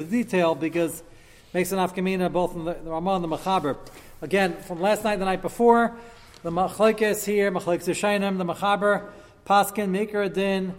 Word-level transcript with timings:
the 0.00 0.06
detail 0.06 0.54
because 0.54 1.02
makes 1.52 1.72
an 1.72 1.78
afkamina 1.78 2.32
both 2.32 2.54
in 2.54 2.64
the, 2.64 2.74
Ramah 2.84 3.16
and 3.16 3.24
the 3.24 3.28
Machaber. 3.28 3.76
Again, 4.22 4.56
from 4.62 4.80
last 4.80 5.04
night, 5.04 5.18
the 5.18 5.26
night 5.26 5.42
before, 5.42 5.94
the 6.42 6.50
Machlekes 6.50 7.26
here, 7.26 7.52
Machlekes 7.52 7.86
Shainim, 7.88 8.38
the 8.38 8.44
Machaber, 8.46 9.10
Paskin, 9.46 9.90
Mikra 9.90 10.32
Din, 10.32 10.74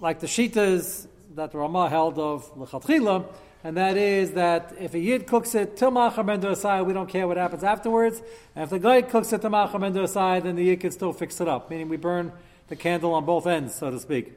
like 0.00 0.20
the 0.20 0.26
Shitas 0.26 1.06
that 1.34 1.52
the 1.52 1.58
Ramah 1.58 1.90
held 1.90 2.18
of 2.18 2.50
Lechatchila, 2.54 3.26
and 3.64 3.76
that 3.76 3.98
is 3.98 4.30
that 4.32 4.74
if 4.80 4.94
a 4.94 4.98
Yid 4.98 5.26
cooks 5.26 5.54
it 5.54 5.76
till 5.76 5.90
Machar 5.90 6.24
Dosai, 6.24 6.86
we 6.86 6.94
don't 6.94 7.08
care 7.08 7.28
what 7.28 7.36
happens 7.36 7.62
afterwards. 7.64 8.22
And 8.54 8.64
if 8.64 8.70
the 8.70 8.78
guy 8.78 9.02
cooks 9.02 9.30
it 9.34 9.42
till 9.42 9.50
Machar 9.50 9.78
Dosai, 9.78 10.42
then 10.42 10.56
the 10.56 10.64
Yid 10.64 10.80
can 10.80 10.90
still 10.90 11.12
fix 11.12 11.38
it 11.42 11.48
up, 11.48 11.68
meaning 11.68 11.90
we 11.90 11.98
burn 11.98 12.32
the 12.68 12.76
candle 12.76 13.12
on 13.12 13.26
both 13.26 13.46
ends, 13.46 13.74
so 13.74 13.90
to 13.90 14.00
speak. 14.00 14.32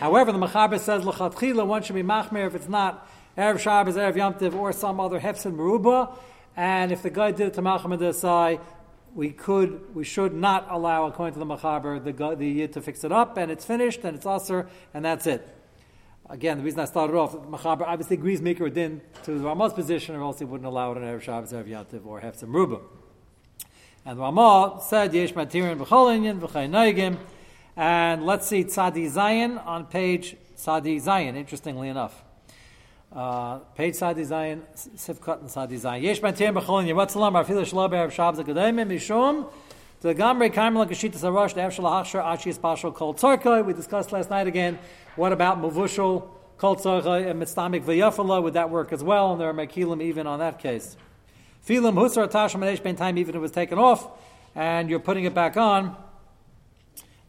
However, 0.00 0.32
the 0.32 0.38
Machaber 0.38 0.78
says 0.78 1.04
Lechatchila, 1.04 1.66
one 1.66 1.82
should 1.82 1.96
be 1.96 2.02
Machmer 2.02 2.46
if 2.46 2.54
it's 2.54 2.68
not 2.68 3.10
Erev 3.36 3.58
Shabbos, 3.58 3.96
Erev 3.96 4.16
Yom 4.16 4.58
or 4.58 4.72
some 4.72 5.00
other 5.00 5.20
Hefsin 5.20 5.56
Meruba. 5.56 6.14
And 6.56 6.90
if 6.90 7.02
the 7.02 7.10
guy 7.10 7.32
did 7.32 7.48
it 7.48 7.54
to 7.54 7.62
Malcham 7.62 7.96
Desai, 7.98 8.60
we 9.14 9.30
could, 9.30 9.94
we 9.94 10.04
should 10.04 10.34
not 10.34 10.66
allow, 10.70 11.06
according 11.06 11.34
to 11.34 11.38
the 11.38 11.46
Machaber, 11.46 12.02
the, 12.02 12.36
the 12.36 12.46
Yid 12.46 12.72
to 12.74 12.82
fix 12.82 13.04
it 13.04 13.12
up, 13.12 13.36
and 13.36 13.50
it's 13.50 13.64
finished, 13.64 14.04
and 14.04 14.16
it's 14.16 14.26
usher, 14.26 14.68
and 14.92 15.04
that's 15.04 15.26
it. 15.26 15.46
Again, 16.28 16.58
the 16.58 16.64
reason 16.64 16.80
I 16.80 16.84
started 16.86 17.16
off, 17.16 17.34
Machaber 17.34 17.82
obviously 17.82 18.16
agrees 18.16 18.42
Maker 18.42 18.68
Din 18.68 19.00
to 19.24 19.38
the 19.38 19.44
Ramah's 19.44 19.72
position, 19.72 20.16
or 20.16 20.22
else 20.22 20.38
he 20.38 20.44
wouldn't 20.44 20.66
allow 20.66 20.92
it 20.92 20.98
on 20.98 21.04
Erev 21.04 21.22
Shabbos, 21.22 21.52
Erev 21.52 21.68
Yantiv, 21.68 22.04
or 22.04 22.20
Hefsim 22.20 22.52
Ruba. 22.52 22.80
And 24.04 24.18
Ramah 24.18 24.80
said, 24.82 25.14
Yesh 25.14 25.32
Matirin 25.32 25.78
B'cholinyan 25.78 26.40
V'chay 26.40 27.18
and 27.76 28.24
let's 28.24 28.46
see 28.46 28.64
Tzadi 28.64 29.08
Zion 29.10 29.58
on 29.58 29.84
page 29.84 30.36
Tzadi 30.56 30.98
Zion, 30.98 31.36
interestingly 31.36 31.88
enough. 31.88 32.24
Uh, 33.12 33.58
page 33.74 33.94
Sadi 33.94 34.22
Zayin, 34.22 34.60
Sivkot 34.96 35.40
and 35.40 35.50
Sadi 35.50 35.76
Zayin. 35.78 36.02
Yesh 36.02 36.20
Bantir 36.20 36.52
B'cholin 36.52 36.86
Yevatzalam 36.86 37.32
Arfila 37.32 37.62
Shalab 37.64 37.90
Erev 37.92 38.10
Shabbos 38.10 38.40
Akademim 38.40 38.88
Mishum 38.88 39.50
the 40.00 40.12
Gamre 40.14 40.50
Karmel 40.50 40.86
Kashita 40.86 41.16
Sarash 41.16 41.54
the 41.54 41.60
Efshal 41.60 41.84
Hachshar 41.84 42.22
Achi 42.24 42.52
Spashal 42.52 42.94
Kol 42.94 43.14
Tzarkai. 43.14 43.64
We 43.64 43.72
discussed 43.72 44.12
last 44.12 44.28
night 44.28 44.46
again. 44.46 44.78
What 45.14 45.32
about 45.32 45.62
Mavushal 45.62 46.28
Kol 46.58 46.76
Tzarkai 46.76 47.30
and 47.30 47.40
Mitztamik 47.40 47.84
V'Yafala? 47.84 48.42
Would 48.42 48.54
that 48.54 48.70
work 48.70 48.92
as 48.92 49.02
well? 49.02 49.32
And 49.32 49.40
there 49.40 49.48
are 49.48 49.54
Mekilim 49.54 50.02
even 50.02 50.26
on 50.26 50.40
that 50.40 50.58
case. 50.58 50.96
Filim 51.66 51.94
Husar 51.94 52.30
Tashim 52.30 52.60
Manesh 52.60 52.82
Ben 52.82 52.96
Time 52.96 53.16
even 53.18 53.34
it 53.34 53.40
was 53.40 53.52
taken 53.52 53.78
off 53.78 54.08
and 54.54 54.90
you're 54.90 55.00
putting 55.00 55.24
it 55.24 55.32
back 55.32 55.56
on 55.56 55.96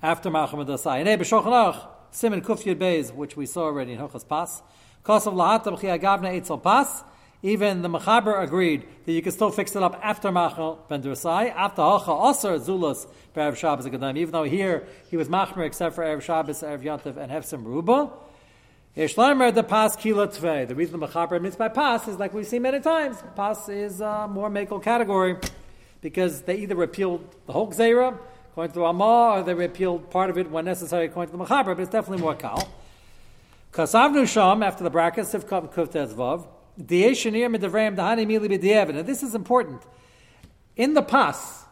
after 0.04 0.30
Machamad 0.30 0.68
Asai. 0.68 1.06
And 1.06 1.22
B'Shochanach 1.22 1.88
Simon 2.12 2.42
Kufyud 2.42 2.76
Beis, 2.76 3.14
which 3.14 3.38
we 3.38 3.46
saw 3.46 3.64
already 3.64 3.94
in 3.94 4.00
Hochas 4.00 4.28
Pas. 4.28 4.62
Eitzel 5.08 6.62
pas. 6.62 7.04
Even 7.44 7.84
the 7.84 7.88
Mechaber 7.88 8.42
agreed 8.42 8.84
that 9.06 9.12
you 9.12 9.22
can 9.22 9.32
still 9.32 9.52
fix 9.52 9.76
it 9.76 9.84
up 9.84 10.00
after 10.02 10.32
Machal 10.32 10.84
ben 10.90 11.04
Dursai, 11.04 11.54
after 11.54 11.84
Hacha 11.84 12.30
Aser 12.30 12.58
Zulus 12.58 13.06
for 13.32 13.42
Erev 13.42 13.56
Shabbos 13.56 13.86
Agadim, 13.86 14.18
even 14.18 14.32
though 14.32 14.44
here 14.44 14.88
he 15.12 15.18
was 15.18 15.30
Machmer 15.30 15.64
except 15.66 15.94
for 15.94 16.04
Erev 16.04 16.24
Shabbos, 16.24 16.62
Erev 16.62 16.82
Yantiv, 16.82 17.16
and 17.16 17.32
Hefsim 17.32 17.64
Ruba. 17.64 18.12
Yeshleimer 18.98 19.54
the 19.54 19.62
pas 19.62 19.96
kila 19.96 20.30
tvei. 20.30 20.68
The 20.68 20.74
reason 20.74 21.00
the 21.00 21.08
Mechaber 21.08 21.36
admits 21.36 21.56
by 21.56 21.68
pas 21.68 22.08
is 22.08 22.18
like 22.18 22.34
we've 22.34 22.48
seen 22.48 22.64
many 22.64 22.80
times. 22.80 23.18
Pas 23.36 23.70
is 23.70 24.02
a 24.02 24.28
more 24.28 24.50
makel 24.50 24.82
category 24.82 25.38
because 26.02 26.42
they 26.42 26.58
either 26.58 26.76
repealed 26.76 27.24
the 27.46 27.54
whole 27.54 27.70
Gzeira, 27.70 28.18
according 28.52 28.72
to 28.72 28.80
the 28.80 28.82
Ramah, 28.82 29.36
or 29.36 29.44
they 29.44 29.54
repealed 29.54 30.10
part 30.10 30.32
of 30.32 30.40
it 30.40 30.50
when 30.50 30.66
necessary, 30.66 31.06
according 31.06 31.32
to 31.32 31.38
the 31.38 31.46
Mechaber, 31.46 31.76
but 31.76 31.80
it's 31.82 31.92
definitely 31.92 32.24
more 32.24 32.34
kal. 32.34 32.68
Kasavnu 33.78 34.28
Sham, 34.28 34.64
after 34.64 34.84
the 34.84 34.90
brackets, 34.90 35.32
Sivkot 35.32 35.72
Kuftez 35.72 36.12
Vav, 36.12 36.48
Dieshanir 36.82 37.56
Midavram 37.56 37.96
Dahani 37.96 38.26
Mili 38.26 38.50
B'Dievin. 38.50 38.98
And 38.98 39.08
this 39.08 39.22
is 39.22 39.36
important. 39.36 39.84
In 40.76 40.96
the 40.96 41.04
Pas, 41.04 41.64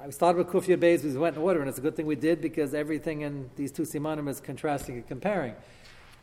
I 0.00 0.08
started 0.10 0.38
with 0.38 0.46
Kufya 0.46 0.78
Bays, 0.78 1.02
we 1.02 1.12
went 1.18 1.34
in 1.34 1.42
order, 1.42 1.58
and 1.58 1.68
it's 1.68 1.78
a 1.78 1.80
good 1.80 1.96
thing 1.96 2.06
we 2.06 2.14
did 2.14 2.40
because 2.40 2.72
everything 2.72 3.22
in 3.22 3.50
these 3.56 3.72
two 3.72 3.82
simanim 3.82 4.28
is 4.28 4.38
contrasting 4.38 4.94
and 4.94 5.08
comparing. 5.08 5.56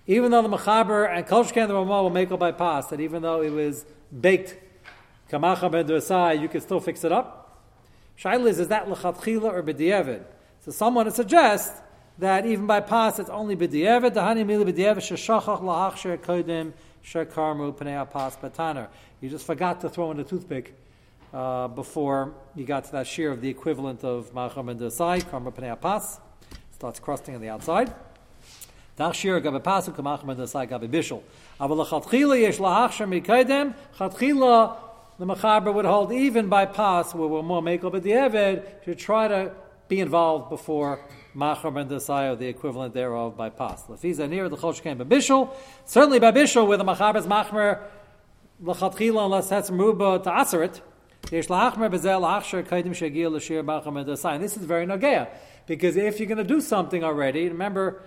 Even 0.08 0.32
though 0.32 0.44
the 0.44 0.48
Machaber 0.58 1.14
and 1.14 1.28
Kolshkan 1.28 1.68
the 1.68 1.74
Ramah 1.74 2.04
will 2.04 2.10
make 2.10 2.32
it 2.32 2.40
by 2.40 2.54
Pas, 2.54 2.88
that 2.88 3.02
even 3.02 3.24
though 3.24 3.42
it 3.42 3.52
was 3.52 3.86
baked 4.18 4.56
Kamacha 5.30 5.70
Ben 5.70 6.42
you 6.42 6.48
can 6.48 6.62
still 6.62 6.80
fix 6.80 7.04
it 7.04 7.12
up. 7.12 7.60
Shaila 8.18 8.48
is, 8.48 8.66
that 8.70 8.90
L'chatchila 8.90 9.52
or 9.52 9.62
B'Dievin? 9.62 10.24
So 10.62 10.72
someone 10.72 11.12
suggests 11.12 11.82
that 12.20 12.46
even 12.46 12.68
by 12.68 12.80
pas 12.80 13.20
it's 13.20 13.30
only 13.30 13.56
b'di'evet, 13.56 14.12
dahani 14.12 14.46
mili 14.46 14.72
b'di'evet, 14.72 14.98
sheshachach 14.98 15.62
lahachsher 15.62 16.18
kodim, 16.18 16.74
shekarmu 17.04 17.74
pnei 17.74 18.10
pas 18.10 18.36
bataner. 18.38 18.88
You 19.20 19.30
just 19.30 19.46
forgot 19.46 19.82
to 19.82 19.90
throw 19.90 20.12
in 20.12 20.20
a 20.20 20.24
toothpick 20.24 20.74
uh, 21.34 21.68
before 21.68 22.34
you 22.56 22.66
got 22.66 22.86
to 22.86 22.92
that 22.94 23.08
shear 23.08 23.32
of 23.32 23.42
the 23.42 23.50
equivalent 23.50 24.04
of 24.04 24.34
macham 24.34 24.70
and 24.70 24.92
side, 24.92 25.30
karma 25.30 25.52
pnei 25.52 25.80
pas. 25.80 26.20
Starts 26.72 27.00
crusting 27.00 27.36
on 27.36 27.42
the 27.42 27.50
outside. 27.50 27.94
Dach 28.98 29.14
shir 29.14 29.40
gabe 29.40 29.62
pasu 29.62 29.96
kamacham 29.96 30.30
and 30.30 30.50
side 30.50 30.70
gabe 30.70 30.92
bishul. 30.92 31.24
Aval 31.60 31.86
lachatchila 31.86 32.40
yesh 32.40 32.58
lahachsher 32.58 33.08
mikodem, 33.08 33.74
chatchila 33.98 34.78
the 35.22 35.28
Machaber 35.28 35.72
would 35.72 35.86
hold 35.86 36.12
even 36.12 36.50
by 36.50 36.66
pas, 36.66 37.14
where 37.14 37.28
we're 37.28 37.44
more 37.44 37.62
makel, 37.62 37.92
but 37.92 38.02
the 38.02 38.10
Eved 38.10 38.66
should 38.84 38.98
try 38.98 39.28
to 39.28 39.52
be 39.88 40.00
involved 40.00 40.50
before 40.50 41.00
Machar 41.34 41.72
ben 41.72 41.88
Desayo, 41.88 42.38
the 42.38 42.48
equivalent 42.48 42.94
thereof 42.94 43.38
by 43.38 43.50
Pas. 43.50 43.84
Lafiza 43.88 44.30
near 44.30 44.50
the 44.50 44.58
Chosh 44.58 44.82
came 44.82 44.98
by 44.98 45.06
Bishul. 45.06 45.54
Certainly 45.86 46.20
by 46.20 46.32
Bishul, 46.32 46.68
where 46.68 46.78
the 46.78 46.84
Machar 46.84 47.16
is 47.16 47.26
Machmer, 47.26 47.82
Lachatchila, 48.64 49.26
unless 49.26 49.50
that's 49.50 49.70
Ruba 49.70 50.20
to 50.24 50.30
Aseret. 50.30 50.82
Yesh 51.32 51.48
Lachmer 51.48 51.90
Bezel 51.90 52.22
Achsher 52.22 52.64
Kaidim 52.64 52.90
Shagil 52.90 53.32
Lashir 53.32 53.64
Machar 53.64 53.92
ben 53.92 54.06
Desayo. 54.06 54.40
This 54.40 54.58
is 54.58 54.66
very 54.66 54.86
Nagea. 54.86 55.30
Because 55.66 55.96
if 55.96 56.20
you're 56.20 56.28
going 56.28 56.38
to 56.38 56.44
do 56.44 56.60
something 56.60 57.04
already, 57.04 57.48
remember, 57.48 58.02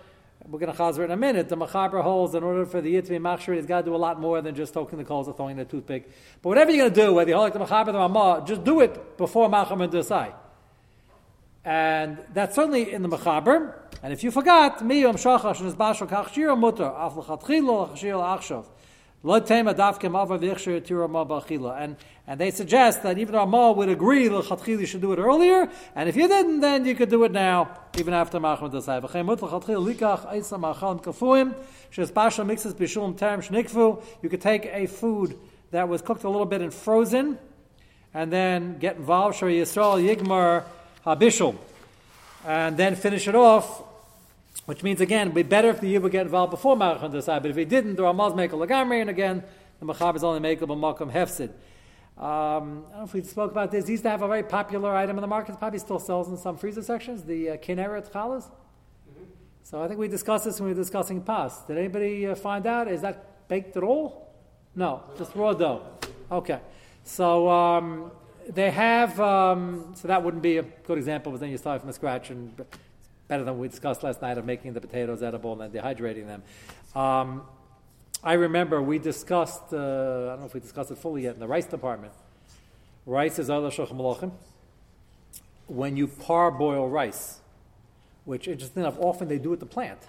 we're 0.47 0.59
going 0.59 0.71
to 0.71 0.79
chazer 0.79 1.03
in 1.05 1.11
a 1.11 1.17
minute. 1.17 1.49
The 1.49 1.57
machaber 1.57 2.03
holds 2.03 2.35
in 2.35 2.43
order 2.43 2.67
for 2.67 2.83
the 2.83 2.91
yid 2.91 3.07
to 3.07 3.11
be 3.11 3.19
machshir, 3.19 3.55
he's 3.57 3.65
got 3.65 3.81
to 3.81 3.85
do 3.87 3.95
a 3.95 3.97
lot 3.97 4.21
more 4.21 4.43
than 4.43 4.55
just 4.55 4.75
toking 4.75 4.99
the 4.99 5.05
coals 5.05 5.29
or 5.29 5.35
throwing 5.35 5.57
the 5.57 5.65
toothpick. 5.65 6.11
But 6.43 6.51
whatever 6.51 6.71
you're 6.71 6.91
going 6.91 6.95
to 6.95 7.01
do, 7.01 7.15
whether 7.15 7.31
you 7.31 7.37
hold 7.37 7.55
like 7.55 7.69
the 7.69 7.75
machaber 7.75 7.89
or 7.89 7.93
the 7.93 7.99
ramah, 7.99 8.45
just 8.47 8.65
do 8.65 8.81
it 8.81 9.17
before 9.17 9.49
macham 9.49 9.81
and 9.81 9.91
desai. 9.91 10.35
And 11.65 12.19
that's 12.33 12.57
certainly 12.57 12.93
in 12.93 13.03
the 13.03 13.09
Mechaber. 13.09 13.75
And 14.03 14.13
if 14.13 14.23
you 14.23 14.31
forgot, 14.31 14.81
miyom 14.81 15.15
shachash 15.15 15.61
and 15.61 15.73
bashal 15.75 16.09
kachshir 16.09 16.59
mutter 16.59 16.85
af 16.85 17.15
lechatchilo 17.15 17.91
lachshir 17.91 18.39
achshav. 18.39 18.67
And 19.27 19.67
and 22.27 22.39
they 22.39 22.51
suggest 22.51 23.03
that 23.05 23.17
even 23.17 23.35
Rama 23.35 23.73
would 23.73 23.89
agree 23.89 24.25
you 24.25 24.87
should 24.87 25.01
do 25.01 25.15
it 25.15 25.19
earlier, 25.19 25.71
and 25.95 26.11
if 26.11 26.17
you 26.17 26.29
didn't, 26.29 26.61
then 26.61 26.85
you 26.85 26.95
could 26.95 27.09
do 27.09 27.25
it 27.25 27.33
now, 27.33 27.71
even 27.97 28.13
after 28.13 28.39
Machmad 28.39 28.73
Dasai. 28.73 29.01
You 34.23 34.29
could 34.29 34.43
take 34.43 34.67
a 34.67 34.87
food 34.87 35.39
that 35.71 35.89
was 35.89 36.03
cooked 36.03 36.25
a 36.25 36.29
little 36.29 36.45
bit 36.45 36.61
and 36.61 36.75
frozen, 36.75 37.39
and 38.13 38.31
then 38.31 38.77
get 38.79 38.97
involved. 38.97 39.39
Shor 39.39 39.49
Yisrael 39.49 40.17
Yigmar 40.17 40.65
habishul, 41.05 41.57
and 42.47 42.77
then 42.77 42.97
finish 42.97 43.29
it 43.29 43.35
off, 43.35 43.83
which 44.67 44.83
means 44.83 45.01
again, 45.01 45.29
it'd 45.29 45.35
be 45.35 45.43
better 45.43 45.69
if 45.69 45.81
the 45.81 45.89
Yid 45.89 46.03
would 46.03 46.13
get 46.13 46.23
involved 46.23 46.51
before 46.51 46.77
Marachan 46.77 47.13
Desai, 47.13 47.41
but 47.41 47.51
if 47.51 47.57
he 47.57 47.65
didn't, 47.65 47.97
the 47.97 48.03
Ramaz 48.03 48.35
make 48.35 48.53
a 48.53 48.57
Lagamri, 48.57 49.01
and 49.01 49.11
again, 49.11 49.43
the 49.81 49.87
Machab 49.87 50.17
is 50.17 50.25
only 50.25 50.41
make 50.41 50.63
a 50.63 50.67
Makam 50.67 51.13
Hefsid. 51.13 51.51
Um, 52.17 52.85
I 52.87 52.91
don't 52.91 52.99
know 52.99 53.05
if 53.05 53.13
we 53.13 53.23
spoke 53.23 53.51
about 53.51 53.73
this. 53.73 53.87
He 53.87 53.93
used 53.93 54.05
to 54.05 54.11
have 54.11 54.23
a 54.23 54.29
very 54.29 54.45
popular 54.45 54.95
item 54.95 55.17
in 55.17 55.21
the 55.21 55.27
market, 55.27 55.59
probably 55.59 55.81
still 55.81 55.99
sells 55.99 56.29
in 56.29 56.37
some 56.37 56.57
freezer 56.57 56.83
sections, 56.83 57.25
the 57.25 57.51
uh, 57.51 57.57
Kineret 57.57 58.11
Chalas. 58.13 58.45
Mm-hmm. 58.45 59.25
So 59.65 59.83
I 59.83 59.89
think 59.89 59.99
we 59.99 60.07
discussed 60.07 60.45
this 60.45 60.61
when 60.61 60.69
we 60.69 60.75
were 60.75 60.81
discussing 60.81 61.21
pas. 61.21 61.63
Did 61.67 61.77
anybody 61.77 62.29
uh, 62.29 62.37
find 62.37 62.67
out? 62.67 62.87
Is 62.87 63.01
that 63.03 63.49
baked 63.49 63.77
at 63.77 63.83
all? 63.83 64.33
No, 64.77 65.03
just 65.19 65.35
raw 65.35 65.53
dough. 65.53 65.83
Okay. 66.31 66.61
So 67.03 67.51
um, 67.51 68.13
they 68.49 68.71
have, 68.71 69.19
um, 69.21 69.95
so 69.95 70.09
that 70.09 70.23
wouldn't 70.23 70.43
be 70.43 70.59
a 70.59 70.63
good 70.63 70.99
example, 70.99 71.33
but 71.33 71.41
then 71.41 71.51
you 71.51 71.59
start 71.59 71.81
from 71.81 71.93
scratch 71.93 72.31
and 72.31 72.65
better 73.29 73.45
than 73.45 73.59
we 73.59 73.69
discussed 73.69 74.03
last 74.03 74.21
night 74.21 74.39
of 74.39 74.45
making 74.45 74.73
the 74.73 74.81
potatoes 74.81 75.23
edible 75.23 75.53
and 75.61 75.73
then 75.73 75.83
dehydrating 75.83 76.27
them. 76.27 76.43
Um, 77.01 77.43
I 78.23 78.35
remember 78.35 78.81
we 78.83 78.99
discussed, 78.99 79.73
uh, 79.73 79.77
I 79.77 79.79
don't 80.31 80.41
know 80.41 80.47
if 80.47 80.55
we 80.55 80.61
discussed 80.61 80.91
it 80.91 80.99
fully 80.99 81.23
yet, 81.23 81.35
in 81.35 81.41
the 81.41 81.47
rice 81.47 81.67
department. 81.67 82.13
Rice 83.07 83.39
is 83.39 83.51
other 83.51 83.71
shochem 83.71 84.33
When 85.67 85.97
you 85.97 86.07
parboil 86.07 86.89
rice, 86.89 87.41
which 88.25 88.49
interesting 88.49 88.83
enough, 88.83 88.99
often 88.99 89.29
they 89.29 89.39
do 89.39 89.53
at 89.53 89.61
the 89.61 89.67
plant. 89.67 90.01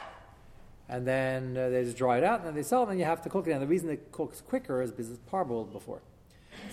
And 0.88 1.06
then 1.06 1.58
uh, 1.58 1.70
they 1.70 1.84
just 1.84 1.98
dry 1.98 2.20
it 2.20 2.24
out 2.24 2.40
and 2.40 2.48
then 2.48 2.56
they 2.56 2.64
sell 2.64 2.84
it 2.84 2.90
and 2.90 3.00
you 3.00 3.06
have 3.06 3.22
to 3.24 3.30
cook 3.30 3.48
it. 3.48 3.52
And 3.52 3.62
the 3.62 3.68
reason 3.68 3.90
it 3.90 4.12
cooks 4.12 4.40
quicker 4.42 4.82
is 4.82 4.92
because 4.92 5.10
it's 5.10 5.20
parboiled 5.32 5.72
before. 5.72 6.02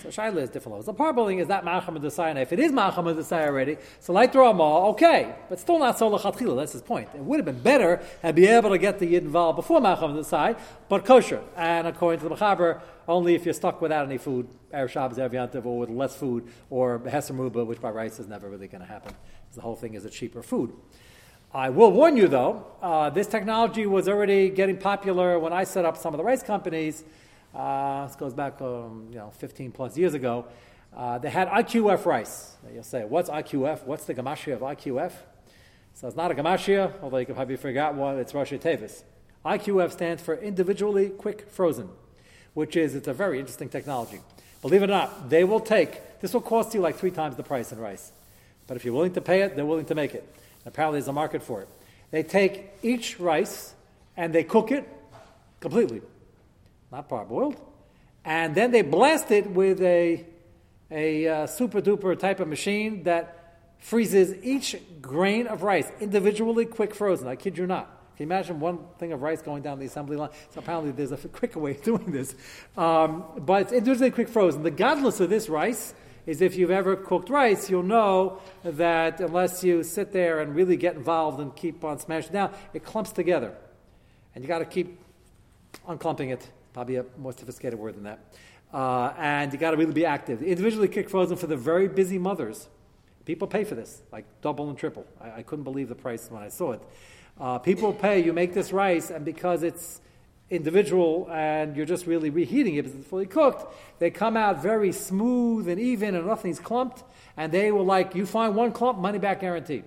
So 0.01 0.09
Shaila 0.09 0.37
is 0.37 0.49
different 0.49 0.77
levels. 0.77 0.85
The 0.85 0.93
parboiling 0.93 1.41
is 1.41 1.47
not 1.47 1.63
Ma'acham 1.63 1.97
Desai. 1.99 2.35
If 2.41 2.51
it 2.51 2.59
is 2.59 2.71
Ma'acham 2.71 3.05
Desai 3.15 3.45
already, 3.45 3.77
so 3.99 4.13
like 4.13 4.31
the 4.31 4.39
Ramah, 4.39 4.89
okay, 4.89 5.35
but 5.49 5.59
still 5.59 5.79
not 5.79 5.97
so 5.97 6.09
Lachatchila. 6.09 6.57
That's 6.57 6.73
his 6.73 6.81
point. 6.81 7.09
It 7.13 7.21
would 7.21 7.37
have 7.37 7.45
been 7.45 7.61
better 7.61 8.01
to 8.21 8.33
be 8.33 8.47
able 8.47 8.69
to 8.71 8.77
get 8.77 8.99
the 8.99 9.05
Yid 9.05 9.23
involved 9.23 9.55
before 9.55 9.79
Ma'acham 9.79 10.15
Desai, 10.15 10.57
but 10.89 11.05
kosher. 11.05 11.41
And 11.55 11.87
according 11.87 12.21
to 12.21 12.29
the 12.29 12.35
Mechaber, 12.35 12.81
only 13.07 13.35
if 13.35 13.45
you're 13.45 13.53
stuck 13.53 13.81
without 13.81 14.05
any 14.05 14.17
food, 14.17 14.47
Erev 14.73 14.89
Shabbos, 14.89 15.17
Erev 15.17 15.31
Yantiv, 15.31 15.65
or 15.65 15.79
with 15.79 15.89
less 15.89 16.15
food, 16.15 16.47
or 16.69 16.99
Hesem 16.99 17.37
Ruba, 17.37 17.63
which 17.65 17.81
by 17.81 17.89
rights 17.89 18.19
is 18.19 18.27
never 18.27 18.49
really 18.49 18.67
going 18.67 18.81
to 18.81 18.87
happen. 18.87 19.13
because 19.41 19.55
The 19.55 19.61
whole 19.61 19.75
thing 19.75 19.93
is 19.93 20.05
a 20.05 20.09
cheaper 20.09 20.41
food. 20.41 20.73
I 21.53 21.69
will 21.69 21.91
warn 21.91 22.17
you 22.17 22.27
though, 22.27 22.65
uh, 22.81 23.11
this 23.11 23.27
technology 23.27 23.85
was 23.85 24.09
already 24.09 24.49
getting 24.49 24.75
popular 24.75 25.37
when 25.37 25.53
I 25.53 25.65
set 25.65 25.85
up 25.85 25.97
some 25.97 26.11
of 26.11 26.17
the 26.17 26.23
rice 26.23 26.41
companies. 26.41 27.03
Uh, 27.53 28.07
this 28.07 28.15
goes 28.15 28.33
back, 28.33 28.59
um, 28.61 29.07
you 29.11 29.17
know, 29.17 29.29
15 29.31 29.71
plus 29.71 29.97
years 29.97 30.13
ago. 30.13 30.45
Uh, 30.95 31.17
they 31.17 31.29
had 31.29 31.47
IQF 31.49 32.05
rice. 32.05 32.55
You'll 32.73 32.83
say, 32.83 33.03
what's 33.05 33.29
IQF? 33.29 33.83
What's 33.85 34.05
the 34.05 34.13
gamashia 34.13 34.53
of 34.53 34.61
IQF? 34.61 35.11
So 35.93 36.07
it's 36.07 36.17
not 36.17 36.31
a 36.31 36.35
gamashia, 36.35 36.91
although 37.01 37.17
you 37.17 37.25
could 37.25 37.35
probably 37.35 37.77
out 37.77 37.95
what 37.95 38.17
it's 38.17 38.33
Rosh 38.33 38.51
Tevis. 38.51 39.03
IQF 39.45 39.91
stands 39.91 40.23
for 40.23 40.35
individually 40.35 41.09
quick 41.09 41.49
frozen, 41.49 41.89
which 42.53 42.75
is, 42.75 42.95
it's 42.95 43.07
a 43.07 43.13
very 43.13 43.39
interesting 43.39 43.69
technology. 43.69 44.19
Believe 44.61 44.81
it 44.81 44.85
or 44.85 44.87
not, 44.87 45.29
they 45.29 45.43
will 45.43 45.59
take, 45.59 46.21
this 46.21 46.33
will 46.33 46.41
cost 46.41 46.73
you 46.73 46.81
like 46.81 46.95
three 46.95 47.11
times 47.11 47.35
the 47.35 47.43
price 47.43 47.71
in 47.71 47.79
rice. 47.79 48.11
But 48.65 48.77
if 48.77 48.85
you're 48.85 48.93
willing 48.93 49.13
to 49.13 49.21
pay 49.21 49.41
it, 49.41 49.55
they're 49.55 49.65
willing 49.65 49.85
to 49.85 49.95
make 49.95 50.15
it. 50.15 50.27
Apparently, 50.65 50.99
there's 50.99 51.09
a 51.09 51.13
market 51.13 51.43
for 51.43 51.61
it. 51.61 51.67
They 52.11 52.23
take 52.23 52.71
each 52.81 53.19
rice 53.19 53.73
and 54.15 54.33
they 54.33 54.43
cook 54.43 54.71
it 54.71 54.87
completely, 55.59 56.01
not 56.93 57.09
parboiled, 57.09 57.57
and 58.23 58.53
then 58.53 58.71
they 58.71 58.83
blast 58.83 59.31
it 59.31 59.49
with 59.49 59.81
a, 59.81 60.25
a 60.91 61.27
uh, 61.27 61.47
super 61.47 61.81
duper 61.81 62.17
type 62.17 62.39
of 62.39 62.47
machine 62.47 63.03
that 63.03 63.57
freezes 63.79 64.33
each 64.43 64.77
grain 65.01 65.47
of 65.47 65.63
rice 65.63 65.91
individually, 65.99 66.65
quick 66.65 66.93
frozen. 66.93 67.27
I 67.27 67.35
kid 67.35 67.57
you 67.57 67.65
not. 67.65 67.87
Can 68.15 68.27
you 68.27 68.31
imagine 68.31 68.59
one 68.59 68.77
thing 68.99 69.11
of 69.11 69.23
rice 69.23 69.41
going 69.41 69.63
down 69.63 69.79
the 69.79 69.87
assembly 69.87 70.15
line? 70.15 70.29
So 70.51 70.59
apparently 70.59 70.91
there's 70.91 71.11
a 71.11 71.17
quicker 71.39 71.59
way 71.59 71.71
of 71.71 71.81
doing 71.81 72.11
this. 72.11 72.35
Um, 72.77 73.23
but 73.39 73.63
it's 73.63 73.71
individually 73.73 74.11
quick 74.11 74.29
frozen. 74.29 74.61
The 74.61 74.71
godless 74.71 75.19
of 75.19 75.31
this 75.31 75.49
rice 75.49 75.95
is 76.27 76.41
if 76.41 76.55
you've 76.55 76.71
ever 76.71 76.95
cooked 76.95 77.29
rice, 77.29 77.69
you'll 77.71 77.83
know 77.83 78.39
that 78.63 79.19
unless 79.19 79.63
you 79.63 79.83
sit 79.83 80.13
there 80.13 80.41
and 80.41 80.55
really 80.55 80.77
get 80.77 80.95
involved 80.95 81.39
and 81.39 81.55
keep 81.55 81.83
on 81.83 81.97
smashing 81.97 82.33
down, 82.33 82.53
it 82.73 82.85
clumps 82.85 83.11
together. 83.11 83.53
And 84.35 84.43
you 84.43 84.47
got 84.47 84.59
to 84.59 84.65
keep 84.65 84.99
unclumping 85.87 86.31
it. 86.31 86.47
Probably 86.73 86.95
a 86.97 87.05
more 87.17 87.33
sophisticated 87.33 87.79
word 87.79 87.95
than 87.95 88.03
that. 88.03 88.19
Uh, 88.73 89.13
and 89.17 89.53
you 89.53 89.59
got 89.59 89.71
to 89.71 89.77
really 89.77 89.93
be 89.93 90.05
active. 90.05 90.41
Individually 90.41 90.87
kick 90.87 91.09
frozen 91.09 91.37
for 91.37 91.47
the 91.47 91.57
very 91.57 91.87
busy 91.87 92.17
mothers. 92.17 92.67
People 93.25 93.47
pay 93.47 93.63
for 93.63 93.75
this, 93.75 94.01
like 94.11 94.25
double 94.41 94.69
and 94.69 94.77
triple. 94.77 95.05
I, 95.21 95.31
I 95.39 95.43
couldn't 95.43 95.63
believe 95.63 95.87
the 95.87 95.95
price 95.95 96.29
when 96.29 96.41
I 96.41 96.49
saw 96.49 96.73
it. 96.73 96.81
Uh, 97.39 97.59
people 97.59 97.93
pay, 97.93 98.23
you 98.23 98.33
make 98.33 98.53
this 98.53 98.73
rice, 98.73 99.09
and 99.09 99.23
because 99.23 99.63
it's 99.63 100.01
individual 100.49 101.27
and 101.31 101.75
you're 101.75 101.85
just 101.85 102.05
really 102.05 102.29
reheating 102.29 102.75
it 102.75 102.83
because 102.83 102.99
it's 102.99 103.07
fully 103.07 103.25
cooked, 103.25 103.73
they 103.99 104.11
come 104.11 104.37
out 104.37 104.61
very 104.61 104.91
smooth 104.91 105.67
and 105.67 105.79
even 105.79 106.15
and 106.15 106.27
nothing's 106.27 106.59
clumped. 106.59 107.03
And 107.37 107.51
they 107.51 107.71
will 107.71 107.85
like, 107.85 108.13
you 108.13 108.25
find 108.25 108.55
one 108.55 108.71
clump, 108.71 108.99
money 108.99 109.19
back 109.19 109.41
guarantee. 109.41 109.83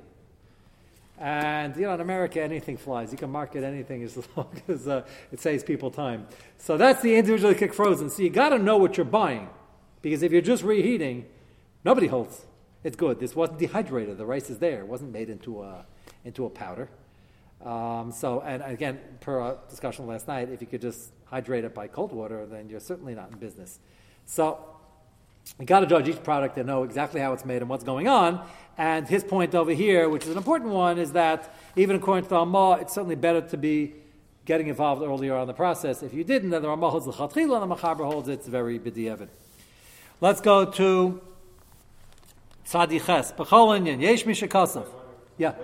And 1.18 1.74
you 1.76 1.82
know, 1.82 1.94
in 1.94 2.00
America, 2.00 2.42
anything 2.42 2.76
flies. 2.76 3.10
You 3.12 3.18
can 3.18 3.30
market 3.30 3.64
anything 3.64 4.02
as 4.02 4.16
long 4.36 4.50
as 4.68 4.86
uh, 4.86 5.06
it 5.32 5.40
saves 5.40 5.64
people 5.64 5.90
time. 5.90 6.26
So 6.58 6.76
that's 6.76 7.02
the 7.02 7.16
individually 7.16 7.54
cooked 7.54 7.74
frozen. 7.74 8.10
So 8.10 8.22
you 8.22 8.30
got 8.30 8.50
to 8.50 8.58
know 8.58 8.76
what 8.76 8.96
you're 8.96 9.06
buying, 9.06 9.48
because 10.02 10.22
if 10.22 10.32
you're 10.32 10.42
just 10.42 10.62
reheating, 10.62 11.26
nobody 11.84 12.06
holds. 12.06 12.44
It's 12.84 12.96
good. 12.96 13.18
This 13.18 13.34
wasn't 13.34 13.58
dehydrated. 13.58 14.18
The 14.18 14.26
rice 14.26 14.50
is 14.50 14.58
there. 14.58 14.80
It 14.80 14.86
wasn't 14.86 15.12
made 15.12 15.30
into 15.30 15.62
a 15.62 15.86
into 16.24 16.44
a 16.44 16.50
powder. 16.50 16.88
Um, 17.64 18.12
so, 18.12 18.42
and 18.42 18.62
again, 18.62 19.00
per 19.20 19.40
our 19.40 19.58
discussion 19.68 20.06
last 20.06 20.28
night, 20.28 20.50
if 20.50 20.60
you 20.60 20.66
could 20.66 20.82
just 20.82 21.10
hydrate 21.24 21.64
it 21.64 21.74
by 21.74 21.88
cold 21.88 22.12
water, 22.12 22.46
then 22.46 22.68
you're 22.68 22.80
certainly 22.80 23.14
not 23.14 23.32
in 23.32 23.38
business. 23.38 23.78
So, 24.26 24.75
you 25.58 25.66
got 25.66 25.80
to 25.80 25.86
judge 25.86 26.08
each 26.08 26.22
product 26.22 26.58
and 26.58 26.66
know 26.66 26.82
exactly 26.82 27.20
how 27.20 27.32
it's 27.32 27.44
made 27.44 27.62
and 27.62 27.68
what's 27.68 27.84
going 27.84 28.08
on. 28.08 28.46
And 28.78 29.08
his 29.08 29.24
point 29.24 29.54
over 29.54 29.72
here, 29.72 30.08
which 30.08 30.24
is 30.24 30.30
an 30.30 30.36
important 30.36 30.70
one, 30.70 30.98
is 30.98 31.12
that 31.12 31.54
even 31.76 31.96
according 31.96 32.24
to 32.24 32.30
the 32.30 32.36
Ramah, 32.36 32.78
it's 32.80 32.94
certainly 32.94 33.14
better 33.14 33.40
to 33.40 33.56
be 33.56 33.94
getting 34.44 34.68
involved 34.68 35.02
earlier 35.02 35.34
on 35.34 35.46
the 35.46 35.54
process. 35.54 36.02
If 36.02 36.12
you 36.12 36.24
didn't, 36.24 36.50
then 36.50 36.62
the 36.62 36.68
Ramah 36.68 36.90
holds 36.90 37.06
the 37.06 37.12
Chatchila 37.12 37.62
and 37.62 37.70
the 37.70 37.76
Machaber 37.76 38.04
holds 38.06 38.28
it's 38.28 38.46
very 38.46 38.78
b'di'evid. 38.78 39.28
Let's 40.20 40.40
go 40.40 40.64
to 40.64 41.20
Tzadi 42.66 43.04
Ches. 43.04 43.32
Yesh 44.00 44.24
Mishakasav. 44.24 44.86
Yeah. 45.38 45.54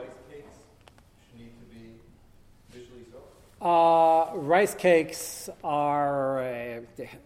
Uh, 3.62 4.28
rice 4.34 4.74
cakes 4.74 5.48
are 5.62 6.40
a, 6.40 6.80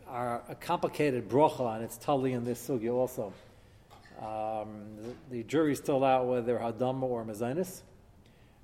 are 0.07 0.43
a 0.51 0.55
complicated 0.55 1.31
brocha, 1.31 1.77
and 1.77 1.83
it's 1.83 1.97
totally 1.97 2.35
in 2.35 2.45
this 2.45 2.69
sugi 2.69 2.93
also. 2.93 3.33
Um, 4.21 4.85
the, 5.31 5.37
the 5.39 5.43
jury's 5.45 5.79
still 5.79 6.05
out 6.05 6.27
whether 6.27 6.43
they're 6.43 6.59
hadama 6.59 7.05
or 7.05 7.25
mezainis. 7.25 7.81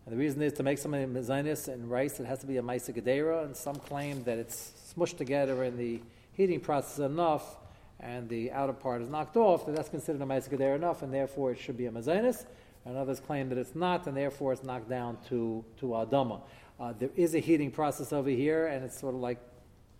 And 0.04 0.12
the 0.12 0.18
reason 0.18 0.42
is 0.42 0.52
to 0.54 0.62
make 0.62 0.76
something 0.76 1.14
mezainis 1.14 1.68
and 1.68 1.90
rice, 1.90 2.20
it 2.20 2.26
has 2.26 2.40
to 2.40 2.46
be 2.46 2.58
a 2.58 2.62
maisa 2.62 3.42
and 3.42 3.56
some 3.56 3.76
claim 3.76 4.22
that 4.24 4.36
it's 4.36 4.94
smushed 4.94 5.16
together 5.16 5.64
in 5.64 5.78
the 5.78 6.02
heating 6.34 6.60
process 6.60 6.98
enough, 6.98 7.56
and 8.00 8.28
the 8.28 8.52
outer 8.52 8.74
part 8.74 9.00
is 9.00 9.08
knocked 9.08 9.38
off, 9.38 9.64
that 9.64 9.74
that's 9.74 9.88
considered 9.88 10.20
a 10.20 10.26
maisa 10.26 10.74
enough, 10.74 11.00
and 11.00 11.10
therefore 11.10 11.52
it 11.52 11.58
should 11.58 11.78
be 11.78 11.86
a 11.86 11.90
mezainis. 11.90 12.44
And 12.84 12.98
others 12.98 13.20
claim 13.20 13.48
that 13.48 13.56
it's 13.56 13.74
not, 13.74 14.06
and 14.06 14.14
therefore 14.14 14.52
it's 14.52 14.62
knocked 14.62 14.90
down 14.90 15.16
to, 15.30 15.64
to 15.78 15.86
adama. 15.86 16.42
Uh, 16.80 16.92
there 16.98 17.10
is 17.16 17.34
a 17.34 17.38
heating 17.38 17.70
process 17.70 18.12
over 18.12 18.30
here, 18.30 18.66
and 18.66 18.84
it's 18.84 18.98
sort 18.98 19.14
of 19.14 19.20
like 19.20 19.38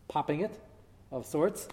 popping 0.08 0.40
it 0.40 0.58
of 1.10 1.26
sorts. 1.26 1.69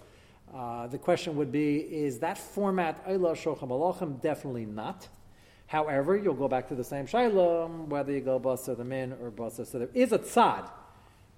Uh, 0.54 0.88
the 0.88 0.98
question 0.98 1.36
would 1.36 1.52
be, 1.52 1.78
is 1.78 2.20
that 2.20 2.38
format 2.38 3.06
Eilah 3.08 3.36
Shochem 3.36 3.70
Alochem? 3.70 4.22
Definitely 4.22 4.66
not. 4.66 5.08
However, 5.68 6.18
you'll 6.18 6.34
go 6.34 6.48
back 6.48 6.68
to 6.70 6.76
the 6.76 6.84
same 6.84 7.06
Shalom, 7.06 7.90
whether 7.90 8.12
you 8.12 8.22
go 8.22 8.40
Basa 8.40 8.76
the 8.76 8.84
Min 8.84 9.14
or 9.22 9.30
Basa. 9.30 9.68
So 9.68 9.78
there 9.78 9.90
is 9.94 10.12
a 10.12 10.18
tzad 10.18 10.68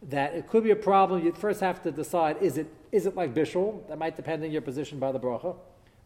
that 0.04 0.34
it 0.34 0.48
could 0.48 0.64
be 0.64 0.72
a 0.72 0.76
problem. 0.76 1.24
You 1.24 1.34
first 1.34 1.60
have 1.60 1.84
to 1.84 1.92
decide, 1.92 2.38
is 2.42 2.58
it, 2.58 2.74
is 2.94 3.06
it 3.06 3.16
like 3.16 3.34
Bishul? 3.34 3.86
That 3.90 3.98
might 3.98 4.16
depend 4.16 4.44
on 4.44 4.52
your 4.52 4.62
position 4.62 5.00
by 5.00 5.12
the 5.12 5.20
bracha. 5.20 5.58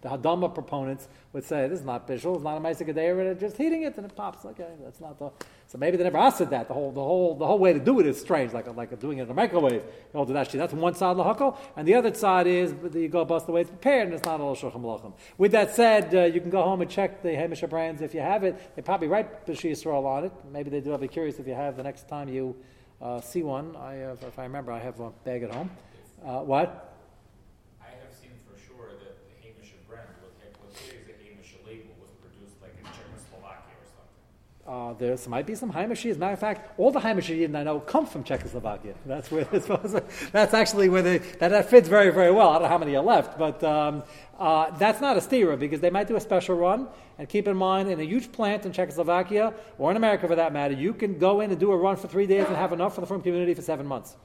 The 0.06 0.12
Hadama 0.12 0.54
proponents 0.54 1.08
would 1.34 1.44
say, 1.44 1.68
this 1.68 1.80
is 1.80 1.86
not 1.86 2.08
Bishul, 2.08 2.36
it's 2.36 2.44
not 2.44 2.58
a 2.58 2.60
Maisa 2.60 2.88
Gedera, 2.88 3.40
just 3.40 3.58
heating 3.58 3.82
it 3.82 3.98
and 3.98 4.06
it 4.06 4.16
pops. 4.16 4.46
Okay, 4.46 4.68
that's 4.84 5.02
not 5.02 5.18
the... 5.18 5.32
So 5.66 5.80
maybe 5.80 5.98
they 5.98 6.04
never 6.04 6.20
asked 6.20 6.48
that. 6.48 6.68
The 6.68 6.76
whole, 6.76 6.92
the 6.92 7.02
whole, 7.02 7.34
the 7.34 7.48
whole 7.48 7.58
way 7.58 7.74
to 7.74 7.80
do 7.80 8.00
it 8.00 8.06
is 8.06 8.22
strange, 8.22 8.54
like, 8.54 8.68
like 8.76 9.00
doing 9.00 9.18
it 9.18 9.24
in 9.24 9.32
a 9.32 9.34
microwave. 9.34 9.82
You 10.14 10.26
do 10.28 10.34
that 10.34 10.52
That's 10.52 10.74
one 10.74 10.94
side 10.94 11.18
of 11.18 11.38
the 11.38 11.54
and 11.76 11.88
the 11.88 11.96
other 11.96 12.14
side 12.14 12.46
is 12.46 12.76
you 12.94 13.08
go 13.08 13.26
bust 13.26 13.48
the 13.48 13.52
way 13.52 13.62
it's 13.62 13.72
prepared, 13.72 14.06
and 14.06 14.14
it's 14.14 14.26
not 14.26 14.40
all 14.42 14.56
shulchan 14.56 14.80
malachim. 14.80 15.14
With 15.40 15.54
that 15.54 15.74
said, 15.74 16.14
uh, 16.14 16.26
you 16.26 16.40
can 16.40 16.52
go 16.52 16.62
home 16.62 16.82
and 16.82 16.92
check 16.92 17.24
the 17.24 17.36
Hamish 17.36 17.62
brands 17.62 18.04
if 18.04 18.14
you 18.14 18.22
have 18.22 18.44
it. 18.44 18.76
They 18.76 18.84
probably 18.84 19.08
write 19.08 19.48
B'shi 19.48 19.72
Yisrael 19.72 20.06
on 20.06 20.26
it. 20.26 20.32
Maybe 20.52 20.70
they 20.70 20.82
do. 20.82 20.92
I'll 20.92 21.00
be 21.00 21.08
curious 21.08 21.40
if 21.40 21.48
you 21.48 21.56
have 21.56 21.78
the 21.78 21.84
next 21.84 22.08
time 22.08 22.30
you 22.30 22.56
uh, 23.02 23.22
see 23.22 23.42
one. 23.42 23.76
I 23.76 23.96
have, 23.96 24.22
if 24.22 24.38
I 24.38 24.44
remember, 24.44 24.72
I 24.72 24.78
have 24.82 25.00
a 25.00 25.10
bag 25.10 25.42
at 25.42 25.52
home. 25.52 25.72
Uh, 26.24 26.42
what? 26.42 26.95
Uh, 34.68 34.94
there 34.94 35.16
might 35.28 35.46
be 35.46 35.54
some 35.54 35.72
Haimashi. 35.72 36.10
As 36.10 36.18
a 36.18 36.20
matter 36.20 36.34
of 36.34 36.40
fact, 36.40 36.72
all 36.80 36.90
the 36.90 37.00
Haimashi 37.00 37.44
I 37.56 37.64
know 37.64 37.80
come 37.80 38.08
from 38.08 38.24
Czechoslovakia. 38.24 38.96
That's 39.06 39.30
where 39.30 39.44
this 39.52 39.70
was. 39.70 40.02
That's 40.32 40.56
actually 40.56 40.90
where 40.90 41.04
they, 41.04 41.20
that, 41.20 41.50
that 41.50 41.70
fits 41.70 41.88
very, 41.88 42.10
very 42.10 42.32
well. 42.32 42.50
I 42.50 42.54
don't 42.54 42.64
know 42.64 42.70
how 42.70 42.80
many 42.80 42.96
are 42.96 43.04
left, 43.04 43.38
but 43.38 43.64
um, 43.64 44.02
uh, 44.40 44.72
that's 44.78 45.00
not 45.02 45.18
a 45.18 45.20
stira 45.20 45.58
because 45.60 45.82
they 45.82 45.92
might 45.92 46.08
do 46.08 46.16
a 46.16 46.20
special 46.20 46.56
run. 46.56 46.88
And 47.20 47.30
keep 47.30 47.48
in 47.48 47.56
mind, 47.56 47.92
in 47.92 48.00
a 48.00 48.04
huge 48.04 48.32
plant 48.32 48.66
in 48.66 48.74
Czechoslovakia 48.74 49.54
or 49.78 49.92
in 49.92 49.98
America 49.98 50.28
for 50.28 50.36
that 50.36 50.52
matter, 50.52 50.74
you 50.74 50.96
can 50.96 51.20
go 51.20 51.42
in 51.42 51.52
and 51.52 51.60
do 51.60 51.72
a 51.72 51.78
run 51.78 51.96
for 51.96 52.08
three 52.08 52.26
days 52.26 52.48
and 52.48 52.56
have 52.56 52.74
enough 52.74 52.96
for 52.96 53.02
the 53.02 53.08
firm 53.08 53.22
community 53.22 53.54
for 53.54 53.62
seven 53.62 53.86
months. 53.86 54.16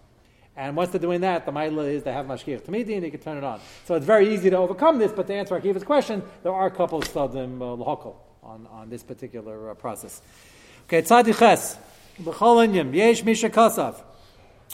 And 0.56 0.74
once 0.74 0.90
they're 0.90 1.00
doing 1.00 1.20
that, 1.20 1.44
the 1.44 1.52
Maila 1.52 1.86
is 1.86 2.02
they 2.02 2.12
have 2.12 2.24
Mashkiach 2.24 2.62
Tamidi 2.62 2.94
and 2.94 3.04
you 3.04 3.10
can 3.10 3.20
turn 3.20 3.36
it 3.36 3.44
on. 3.44 3.60
So 3.84 3.94
it's 3.94 4.06
very 4.06 4.32
easy 4.32 4.48
to 4.48 4.56
overcome 4.56 4.98
this, 4.98 5.12
but 5.12 5.26
to 5.26 5.34
answer 5.34 5.60
Akiva's 5.60 5.84
question, 5.84 6.22
there 6.42 6.52
are 6.52 6.66
a 6.66 6.70
couple 6.70 6.98
of 6.98 7.04
Sadim 7.04 7.60
uh, 7.60 7.76
Lahokal 7.76 8.16
on, 8.42 8.66
on 8.70 8.90
this 8.90 9.02
particular 9.02 9.70
uh, 9.70 9.74
process. 9.74 10.20
Okay, 10.86 11.02
Tzadi 11.02 11.38
Ches. 11.38 11.76
B'chol. 12.20 12.94
Yesh 12.94 13.24
Misha 13.24 13.50
Kosav. 13.50 14.02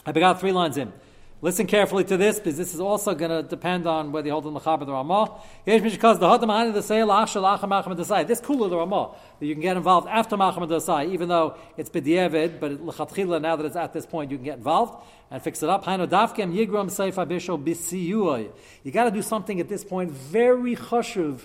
I 0.05 0.11
got 0.11 0.39
three 0.39 0.51
lines 0.51 0.77
in. 0.77 0.91
Listen 1.39 1.67
carefully 1.67 2.03
to 2.05 2.17
this 2.17 2.39
because 2.39 2.57
this 2.57 2.73
is 2.73 2.79
also 2.79 3.13
going 3.13 3.29
to 3.29 3.43
depend 3.47 3.85
on 3.85 4.11
whether 4.11 4.25
you 4.25 4.31
hold 4.31 4.45
the 4.45 4.49
Mechaber 4.49 4.87
the 4.87 4.91
Ramah. 4.91 5.39
Because 5.65 6.17
the 6.17 6.25
Hadamahani 6.25 6.73
the 6.73 6.81
Seil 6.81 7.09
Achshel 7.09 7.59
Acham 7.59 7.69
Acham 7.69 7.95
Desai. 7.95 8.25
This 8.25 8.39
cooler 8.39 8.69
the 8.69 8.77
Ramah 8.77 9.15
that 9.39 9.45
you 9.45 9.53
can 9.53 9.61
get 9.61 9.77
involved 9.77 10.07
after 10.07 10.35
Macham 10.35 10.67
Desai, 10.67 11.11
even 11.11 11.29
though 11.29 11.55
it's 11.77 11.91
B'diavad, 11.91 12.59
but 12.59 12.71
L'chatchila 12.71 13.39
now 13.39 13.55
that 13.55 13.67
it's 13.67 13.75
at 13.75 13.93
this 13.93 14.07
point 14.07 14.31
you 14.31 14.37
can 14.37 14.45
get 14.45 14.57
involved 14.57 15.05
and 15.29 15.43
fix 15.43 15.61
it 15.61 15.69
up. 15.69 15.85
Haino 15.85 16.07
Dafkem 16.07 16.51
Yigram 16.51 16.87
Seifa 16.87 17.27
Bishol 17.27 17.63
Bisiyuoy. 17.63 18.49
You 18.83 18.91
got 18.91 19.03
to 19.03 19.11
do 19.11 19.21
something 19.21 19.59
at 19.59 19.69
this 19.69 19.83
point 19.83 20.09
very 20.09 20.75
chashuv 20.75 21.41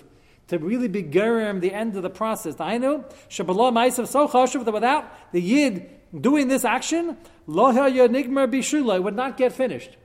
to 0.47 0.57
really 0.59 0.87
be 0.87 1.03
gerim 1.03 1.61
the 1.61 1.73
end 1.73 1.95
of 1.95 2.03
the 2.03 2.09
process. 2.09 2.59
I 2.59 2.77
know 2.77 3.05
Shabbalah 3.29 3.71
Ma'asav 3.71 4.07
so 4.07 4.27
chashuv 4.27 4.65
that 4.65 4.73
without 4.73 5.31
the 5.31 5.41
Yid 5.41 5.89
doing 6.19 6.47
this 6.47 6.65
action, 6.65 7.17
Loha 7.47 7.91
Yonigmer 7.91 8.51
Bishula 8.51 9.01
would 9.01 9.15
not 9.15 9.37
get 9.37 9.53
finished. 9.53 9.97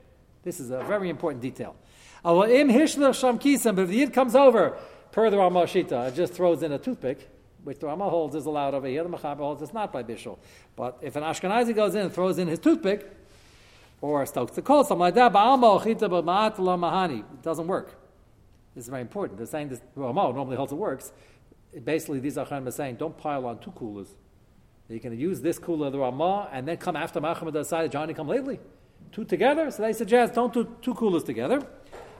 This 0.43 0.59
is 0.59 0.71
a 0.71 0.81
very 0.83 1.09
important 1.09 1.41
detail. 1.41 1.75
But 2.23 2.49
if 2.49 2.67
the 2.67 3.87
Yid 3.91 4.13
comes 4.13 4.35
over, 4.35 4.77
per 5.11 5.29
the 5.29 5.37
Ramah 5.37 5.63
Shita, 5.63 6.07
it 6.09 6.15
just 6.15 6.33
throws 6.33 6.63
in 6.63 6.71
a 6.71 6.77
toothpick, 6.77 7.29
which 7.63 7.79
the 7.79 7.87
Ramah 7.87 8.09
holds 8.09 8.35
is 8.35 8.45
allowed 8.45 8.73
over 8.73 8.87
here, 8.87 9.03
the 9.03 9.09
Machaber 9.09 9.39
holds 9.39 9.61
it's 9.61 9.73
not 9.73 9.91
by 9.91 10.03
Bishul. 10.03 10.37
But 10.75 10.97
if 11.01 11.15
an 11.15 11.23
Ashkenazi 11.23 11.75
goes 11.75 11.95
in 11.95 12.01
and 12.01 12.13
throws 12.13 12.37
in 12.37 12.47
his 12.47 12.59
toothpick, 12.59 13.05
or 14.01 14.25
stokes 14.25 14.53
the 14.53 14.61
coal, 14.61 14.85
something 14.85 14.99
like 14.99 15.15
that, 15.15 15.33
it 17.11 17.41
doesn't 17.41 17.67
work. 17.67 17.98
This 18.75 18.85
is 18.85 18.89
very 18.89 19.01
important. 19.01 19.37
They're 19.37 19.47
saying 19.47 19.69
this, 19.69 19.81
Ramah 19.95 20.33
normally 20.33 20.55
holds 20.55 20.71
it 20.71 20.77
works. 20.77 21.11
Basically, 21.83 22.19
these 22.19 22.37
Achim 22.37 22.67
are 22.67 22.71
saying, 22.71 22.95
don't 22.95 23.17
pile 23.17 23.45
on 23.45 23.59
two 23.59 23.71
coolers. 23.71 24.15
You 24.89 24.99
can 24.99 25.17
use 25.17 25.41
this 25.41 25.59
cooler, 25.59 25.89
the 25.91 25.99
Ramah, 25.99 26.49
and 26.51 26.67
then 26.67 26.77
come 26.77 26.95
after 26.95 27.21
Machamad 27.21 27.53
decided 27.53 27.91
Johnny 27.91 28.15
come 28.15 28.27
lately. 28.27 28.59
Two 29.11 29.23
together. 29.23 29.69
So 29.69 29.83
they 29.83 29.93
suggest 29.93 30.33
don't 30.33 30.51
do 30.51 30.67
two 30.81 30.95
coolers 30.95 31.23
together. 31.23 31.61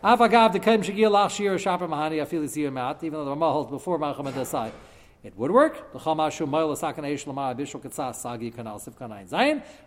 Even 0.03 0.29
though 0.29 0.45
the 3.25 3.31
Ramah 3.31 3.51
holds 3.51 3.71
before 3.71 3.99
Machamad 3.99 4.35
decided. 4.35 4.73
It 5.23 5.35
would 5.35 5.51
work. 5.51 5.91
The. 5.91 5.99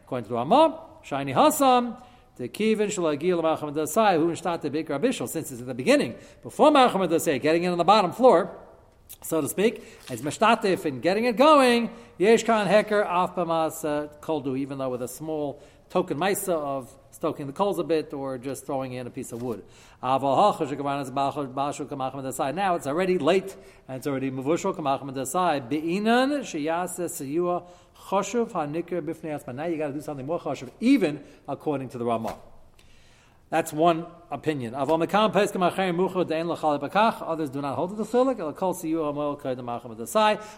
According 0.04 0.24
to 0.24 0.28
the 0.28 0.34
Ramah, 0.34 0.80
Shiny 1.02 1.32
Hasam. 1.32 1.96
Since 2.36 2.58
it's 2.58 2.98
at 5.60 5.66
the 5.66 5.74
beginning 5.76 6.14
before 6.42 6.70
ma'achamad 6.70 7.08
dasai 7.08 7.40
getting 7.40 7.64
in 7.64 7.72
on 7.72 7.78
the 7.78 7.84
bottom 7.84 8.12
floor 8.12 8.50
so 9.22 9.40
to 9.40 9.48
speak, 9.48 9.82
as 10.10 10.20
meshtatif 10.22 10.86
in 10.86 11.00
getting 11.00 11.24
it 11.26 11.36
going, 11.36 11.90
yesh 12.18 12.44
kan 12.44 12.66
heker 12.66 13.04
af 13.04 13.36
b'mas 13.36 13.84
uh, 13.84 14.08
koldu, 14.20 14.58
even 14.58 14.78
though 14.78 14.88
with 14.88 15.02
a 15.02 15.08
small 15.08 15.62
token 15.90 16.18
maisa 16.18 16.54
of 16.54 16.90
stoking 17.10 17.46
the 17.46 17.52
coals 17.52 17.78
a 17.78 17.84
bit 17.84 18.14
or 18.14 18.38
just 18.38 18.64
throwing 18.64 18.94
in 18.94 19.06
a 19.06 19.10
piece 19.10 19.32
of 19.32 19.42
wood. 19.42 19.62
Now 20.02 20.16
it's 20.16 20.24
already 22.86 23.18
late 23.18 23.54
and 23.86 23.98
it's 23.98 24.06
already 24.06 24.30
mavushal 24.30 24.74
kamacham 24.74 25.12
desai. 25.12 25.68
Be'inan 25.68 26.40
sheyase 26.40 27.10
siyua 27.10 27.64
choshuv 28.08 28.52
hanikir 28.52 29.02
b'fnei 29.02 29.54
Now 29.54 29.64
you 29.64 29.76
got 29.78 29.88
to 29.88 29.92
do 29.94 30.00
something 30.00 30.26
more 30.26 30.40
choshuv, 30.40 30.70
even 30.80 31.22
according 31.48 31.88
to 31.90 31.98
the 31.98 32.04
Ramah. 32.04 32.36
That's 33.52 33.70
one 33.70 34.06
opinion. 34.30 34.74
Others 34.74 35.50
do 35.50 35.58
not 35.58 35.74
hold 35.74 35.90
to 37.90 37.96
the 37.96 38.04
chilik. 38.06 38.38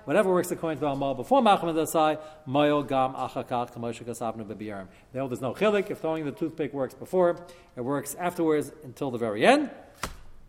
Whatever 0.04 0.32
works 0.32 0.50
according 0.52 0.78
to 0.78 0.86
Amal 0.86 1.14
before 1.16 1.42
Macham 1.42 1.70
Dasai, 1.70 2.20
Moil 2.46 2.84
Gam 2.84 3.14
Achakach 3.14 3.74
Kamosha 3.74 4.04
Bebiyarim. 4.04 4.86
There's 5.12 5.40
no 5.40 5.54
chilik. 5.54 5.90
If 5.90 5.98
throwing 5.98 6.24
the 6.24 6.30
toothpick 6.30 6.72
works 6.72 6.94
before, 6.94 7.44
it 7.74 7.80
works 7.80 8.14
afterwards 8.14 8.70
until 8.84 9.10
the 9.10 9.18
very 9.18 9.44
end. 9.44 9.70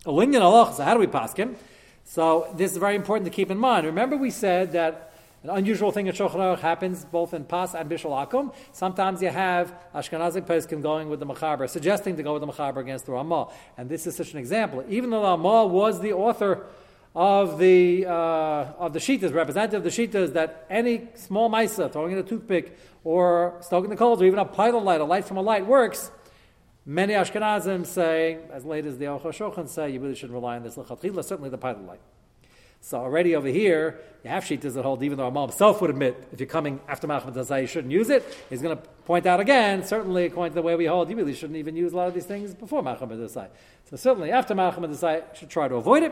Linyan 0.06 0.42
Allah. 0.42 0.72
So 0.72 0.84
how 0.84 0.94
do 0.94 1.00
we 1.00 1.08
pass 1.08 1.34
him? 1.34 1.56
So 2.04 2.54
this 2.56 2.72
is 2.72 2.78
very 2.78 2.96
important 2.96 3.26
to 3.26 3.32
keep 3.32 3.50
in 3.50 3.58
mind. 3.58 3.88
Remember, 3.88 4.18
we 4.18 4.30
said 4.30 4.72
that 4.74 5.15
an 5.46 5.58
unusual 5.58 5.92
thing 5.92 6.08
in 6.08 6.16
Shulchan 6.16 6.38
Aruch 6.38 6.60
happens 6.60 7.06
both 7.06 7.36
in 7.36 7.44
Pas 7.46 7.76
and 7.76 7.88
Bishul 7.88 8.10
Akum. 8.10 8.52
Sometimes 8.72 9.22
you 9.22 9.30
have 9.30 9.76
Ashkenazic 9.94 10.48
Peskim 10.48 10.82
going 10.82 11.08
with 11.08 11.20
the 11.20 11.26
Machaber, 11.28 11.70
suggesting 11.70 12.16
to 12.18 12.24
go 12.24 12.34
with 12.34 12.42
the 12.42 12.48
Machaber 12.48 12.78
against 12.78 13.06
the 13.06 13.12
Ramah. 13.12 13.50
And 13.78 13.88
this 13.88 14.08
is 14.08 14.16
such 14.16 14.34
an 14.34 14.40
example. 14.40 14.84
Even 14.90 15.12
though 15.12 15.22
the 15.22 15.28
Ramah 15.28 15.68
was 15.68 16.02
the 16.02 16.14
author 16.14 16.66
of 17.14 17.60
the, 17.60 18.08
uh, 18.08 18.12
of 18.80 18.94
the 18.94 19.00
Shitas, 19.00 19.36
representative 19.36 19.78
of 19.78 19.84
the 19.84 19.90
Shitas, 19.92 20.34
that 20.34 20.66
any 20.68 21.10
small 21.14 21.48
Maisa, 21.48 21.94
throwing 21.94 22.14
in 22.14 22.18
a 22.18 22.24
toothpick, 22.24 22.76
or 23.04 23.56
stoking 23.62 23.92
the 23.92 23.96
coals, 23.96 24.24
or 24.24 24.26
even 24.26 24.40
a 24.40 24.46
pilot 24.46 24.84
light, 24.84 25.00
a 25.00 25.06
light 25.06 25.26
from 25.26 25.38
a 25.38 25.44
light 25.44 25.68
works, 25.68 26.10
Many 26.88 27.14
Ashkenazim 27.14 27.84
say, 27.84 28.38
as 28.54 28.64
late 28.64 28.86
as 28.86 29.00
the 29.00 29.06
Aruch 29.06 29.24
HaShulchan 29.24 29.68
say, 29.68 29.90
you 29.90 30.00
really 30.00 30.14
shouldn't 30.14 30.34
rely 30.34 30.56
on 30.56 30.62
this 30.62 30.76
lechatchila, 30.76 31.24
certainly 31.24 31.50
the 31.50 31.58
pilot 31.58 31.84
light. 31.84 32.00
So 32.82 33.00
already 33.00 33.36
over 33.36 33.48
here, 33.48 34.00
you 34.24 34.30
have 34.30 34.48
doesn't 34.48 34.84
hold, 34.84 35.04
even 35.04 35.18
though 35.18 35.28
Amal 35.28 35.48
himself 35.48 35.82
would 35.82 35.90
admit, 35.90 36.28
if 36.32 36.40
you're 36.40 36.48
coming 36.48 36.80
after 36.88 37.08
Machmat 37.08 37.34
Tazai, 37.34 37.62
you 37.62 37.68
shouldn't 37.68 37.92
use 37.92 38.10
it. 38.10 38.24
He's 38.50 38.62
going 38.62 38.78
to 38.78 38.84
point 39.06 39.26
out 39.26 39.40
again, 39.40 39.84
certainly 39.84 40.26
according 40.26 40.52
to 40.52 40.56
the 40.56 40.62
way 40.62 40.76
we 40.76 40.86
hold, 40.86 41.10
you 41.10 41.16
really 41.16 41.34
shouldn't 41.34 41.58
even 41.58 41.76
use 41.76 41.94
a 41.94 41.98
lot 41.98 42.08
of 42.08 42.14
these 42.14 42.26
things 42.26 42.54
before 42.54 42.84
Machmat 42.84 43.10
Tazai. 43.10 43.48
So 43.90 43.96
certainly 43.96 44.32
after 44.32 44.54
Machmat 44.54 44.90
Tazai, 44.90 45.36
should 45.36 45.50
try 45.50 45.68
to 45.68 45.76
avoid 45.76 46.04
it. 46.04 46.12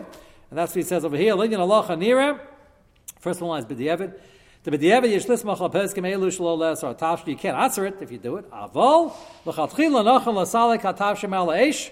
And 0.49 0.57
that's 0.57 0.71
what 0.71 0.77
he 0.77 0.83
says 0.83 1.05
over 1.05 1.17
here, 1.17 1.35
Linyan 1.35 1.59
Allah 1.59 1.85
Nira. 1.95 2.39
First 3.19 3.41
one 3.41 3.59
is 3.59 3.65
B'di'evid. 3.65 4.13
The 4.63 4.71
b'di'evid 4.71 5.13
yishlis 5.13 5.43
machal 5.43 5.69
peskim 5.69 6.05
elu 6.09 6.27
shlo 6.27 6.57
les 6.57 6.83
or 6.83 6.95
tafsh. 6.95 7.27
You 7.27 7.35
can't 7.35 7.57
answer 7.57 7.85
it 7.85 7.97
if 7.99 8.11
you 8.11 8.17
do 8.17 8.37
it. 8.37 8.49
Avol 8.49 9.13
l'chatchil 9.45 9.91
l'nachal 9.91 10.35
l'salik 10.35 10.81
hatavshim 10.81 11.35
al 11.35 11.47
eish. 11.47 11.91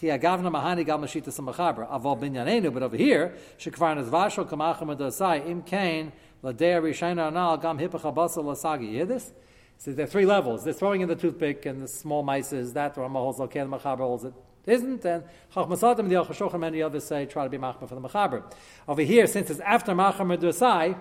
Chiagavna 0.00 0.50
mahani 0.50 0.84
gal 0.84 0.98
mashita 0.98 1.28
samachaber 1.28 1.88
aval 1.90 2.18
binyanenu. 2.18 2.72
But 2.72 2.82
over 2.82 2.96
here, 2.96 3.36
shekvar 3.58 3.96
nezvashol 3.96 4.48
kamacham 4.48 4.96
adosai 4.96 5.46
im 5.48 5.62
kain 5.62 6.12
ladea 6.42 6.82
rishayna 6.82 7.28
anal 7.28 7.56
gam 7.58 7.78
hipachabasa 7.78 8.38
lasagi. 8.38 8.86
You 8.86 8.96
hear 8.96 9.06
this? 9.06 9.32
So 9.78 9.92
there 9.92 10.04
are 10.04 10.08
three 10.08 10.26
levels. 10.26 10.64
They're 10.64 10.72
throwing 10.72 11.00
in 11.00 11.08
the 11.08 11.16
toothpick 11.16 11.66
and 11.66 11.82
the 11.82 11.88
small 11.88 12.22
mice 12.22 12.52
is 12.52 12.72
that 12.72 12.96
Rama 12.96 13.18
holds 13.18 13.40
okay, 13.40 13.60
the 13.60 13.66
machaber 13.66 13.98
holds 13.98 14.24
it 14.24 14.34
isn't, 14.66 15.04
and 15.04 15.24
Chachmasadim 15.54 16.08
the 16.08 16.16
Al 16.16 16.58
many 16.58 16.82
others 16.82 17.04
say 17.04 17.26
try 17.26 17.44
to 17.44 17.50
be 17.50 17.58
machmer 17.58 17.88
for 17.88 17.94
the 17.94 18.00
machaber. 18.00 18.42
Over 18.88 19.02
here, 19.02 19.26
since 19.26 19.50
it's 19.50 19.60
after 19.60 19.92
machamer 19.92 20.38
dosai, 20.38 20.98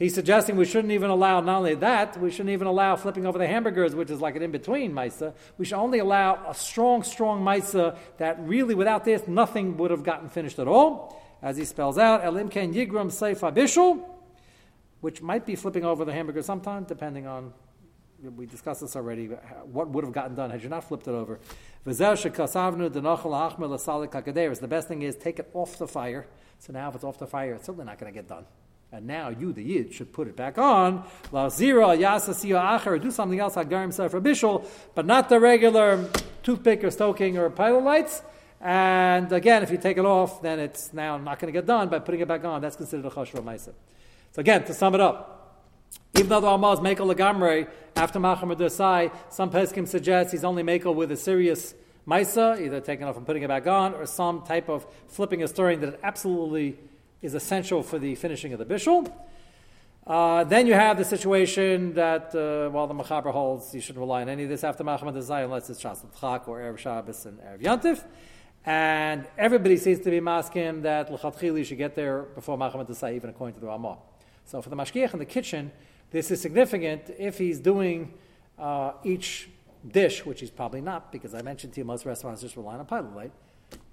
He's 0.00 0.14
suggesting 0.14 0.56
we 0.56 0.64
shouldn't 0.64 0.94
even 0.94 1.10
allow, 1.10 1.40
not 1.40 1.58
only 1.58 1.74
that, 1.74 2.18
we 2.18 2.30
shouldn't 2.30 2.48
even 2.48 2.66
allow 2.66 2.96
flipping 2.96 3.26
over 3.26 3.38
the 3.38 3.46
hamburgers, 3.46 3.94
which 3.94 4.10
is 4.10 4.18
like 4.18 4.34
an 4.34 4.40
in 4.40 4.50
between 4.50 4.94
Misa. 4.94 5.34
We 5.58 5.66
should 5.66 5.76
only 5.76 5.98
allow 5.98 6.42
a 6.48 6.54
strong, 6.54 7.02
strong 7.02 7.42
Misa 7.42 7.98
that 8.16 8.40
really, 8.40 8.74
without 8.74 9.04
this, 9.04 9.28
nothing 9.28 9.76
would 9.76 9.90
have 9.90 10.02
gotten 10.02 10.30
finished 10.30 10.58
at 10.58 10.66
all. 10.66 11.22
As 11.42 11.58
he 11.58 11.66
spells 11.66 11.98
out, 11.98 12.24
Elim 12.24 12.48
Ken 12.48 12.72
Yigrum 12.72 13.08
Seifa 13.08 13.54
Bishul, 13.54 14.02
which 15.02 15.20
might 15.20 15.44
be 15.44 15.54
flipping 15.54 15.84
over 15.84 16.06
the 16.06 16.14
hamburger 16.14 16.40
sometime, 16.40 16.84
depending 16.84 17.26
on, 17.26 17.52
we 18.22 18.46
discussed 18.46 18.80
this 18.80 18.96
already, 18.96 19.26
what 19.64 19.90
would 19.90 20.04
have 20.04 20.14
gotten 20.14 20.34
done 20.34 20.48
had 20.48 20.62
you 20.62 20.70
not 20.70 20.84
flipped 20.84 21.08
it 21.08 21.12
over. 21.12 21.38
The 21.84 21.92
best 24.66 24.88
thing 24.88 25.02
is 25.02 25.16
take 25.16 25.38
it 25.38 25.50
off 25.52 25.76
the 25.76 25.86
fire. 25.86 26.26
So 26.58 26.72
now 26.72 26.88
if 26.88 26.94
it's 26.94 27.04
off 27.04 27.18
the 27.18 27.26
fire, 27.26 27.52
it's 27.52 27.66
certainly 27.66 27.84
not 27.84 27.98
going 27.98 28.10
to 28.10 28.18
get 28.18 28.26
done. 28.26 28.46
And 28.92 29.06
now 29.06 29.28
you, 29.28 29.52
the 29.52 29.62
Yid, 29.62 29.94
should 29.94 30.12
put 30.12 30.26
it 30.26 30.34
back 30.34 30.58
on. 30.58 31.04
La 31.30 31.46
zira 31.46 31.96
yasa 31.96 32.34
acher, 32.34 33.00
do 33.00 33.10
something 33.12 33.38
else, 33.38 33.54
hagar 33.54 33.82
himself 33.82 34.10
for 34.10 34.20
bishul, 34.20 34.66
but 34.96 35.06
not 35.06 35.28
the 35.28 35.38
regular 35.38 36.08
toothpick 36.42 36.82
or 36.82 36.90
stoking 36.90 37.38
or 37.38 37.48
pilot 37.50 37.84
lights. 37.84 38.22
And 38.60 39.32
again, 39.32 39.62
if 39.62 39.70
you 39.70 39.78
take 39.78 39.96
it 39.96 40.04
off, 40.04 40.42
then 40.42 40.58
it's 40.58 40.92
now 40.92 41.16
not 41.18 41.38
going 41.38 41.52
to 41.52 41.56
get 41.56 41.66
done. 41.66 41.88
By 41.88 42.00
putting 42.00 42.20
it 42.20 42.28
back 42.28 42.44
on, 42.44 42.60
that's 42.60 42.76
considered 42.76 43.06
a 43.06 43.10
chashra 43.10 43.42
ma'isa. 43.42 43.72
So 44.32 44.40
again, 44.40 44.64
to 44.64 44.74
sum 44.74 44.94
it 44.94 45.00
up, 45.00 45.36
even 46.16 46.28
though 46.28 46.40
the 46.40 46.48
Amal 46.48 46.72
is 46.72 46.80
mekel 46.80 47.14
legamre 47.14 47.68
after 47.94 48.18
Machamad 48.18 48.56
Dosai, 48.56 49.12
some 49.30 49.50
peskim 49.50 49.86
suggest 49.86 50.32
he's 50.32 50.44
only 50.44 50.62
mekel 50.64 50.94
with 50.94 51.12
a 51.12 51.16
serious 51.16 51.74
ma'isa, 52.06 52.60
either 52.60 52.80
taking 52.80 53.06
off 53.06 53.16
and 53.16 53.24
putting 53.24 53.44
it 53.44 53.48
back 53.48 53.66
on, 53.68 53.94
or 53.94 54.04
some 54.04 54.42
type 54.42 54.68
of 54.68 54.84
flipping 55.06 55.42
or 55.42 55.46
stirring 55.46 55.80
that 55.80 55.94
it 55.94 56.00
absolutely 56.02 56.76
is 57.22 57.34
essential 57.34 57.82
for 57.82 57.98
the 57.98 58.14
finishing 58.14 58.52
of 58.52 58.58
the 58.58 58.64
bishul. 58.64 59.10
Uh, 60.06 60.44
then 60.44 60.66
you 60.66 60.74
have 60.74 60.96
the 60.96 61.04
situation 61.04 61.94
that 61.94 62.34
uh, 62.34 62.70
while 62.70 62.86
the 62.86 62.94
Machaber 62.94 63.32
holds, 63.32 63.74
you 63.74 63.80
shouldn't 63.80 64.00
rely 64.00 64.22
on 64.22 64.28
any 64.28 64.44
of 64.44 64.48
this 64.48 64.64
after 64.64 64.82
Machamad 64.82 65.20
Zay 65.22 65.44
unless 65.44 65.68
it's 65.70 65.82
Shas 65.82 66.02
Chak 66.18 66.48
or 66.48 66.58
Erev 66.58 66.78
Shabbos 66.78 67.26
and 67.26 67.38
Erev 67.40 67.62
Yantif. 67.62 68.04
And 68.64 69.26
everybody 69.38 69.76
seems 69.76 70.00
to 70.00 70.10
be 70.10 70.20
masking 70.20 70.82
that 70.82 71.12
l'chatchili 71.12 71.64
should 71.64 71.78
get 71.78 71.94
there 71.94 72.22
before 72.22 72.58
Machamat 72.58 72.88
Desai, 72.88 73.14
even 73.14 73.30
according 73.30 73.54
to 73.54 73.60
the 73.60 73.66
Ramah. 73.66 73.98
So 74.44 74.60
for 74.60 74.68
the 74.68 74.76
mashgiach 74.76 75.12
in 75.12 75.18
the 75.18 75.24
kitchen, 75.26 75.70
this 76.10 76.30
is 76.30 76.40
significant 76.40 77.02
if 77.18 77.38
he's 77.38 77.60
doing 77.60 78.12
uh, 78.58 78.92
each 79.04 79.48
dish, 79.86 80.26
which 80.26 80.40
he's 80.40 80.50
probably 80.50 80.80
not, 80.80 81.12
because 81.12 81.34
I 81.34 81.42
mentioned 81.42 81.72
to 81.74 81.80
you 81.80 81.84
most 81.84 82.04
restaurants 82.04 82.42
just 82.42 82.56
rely 82.56 82.74
on 82.74 82.80
a 82.80 82.84
pilot 82.84 83.14
light, 83.14 83.32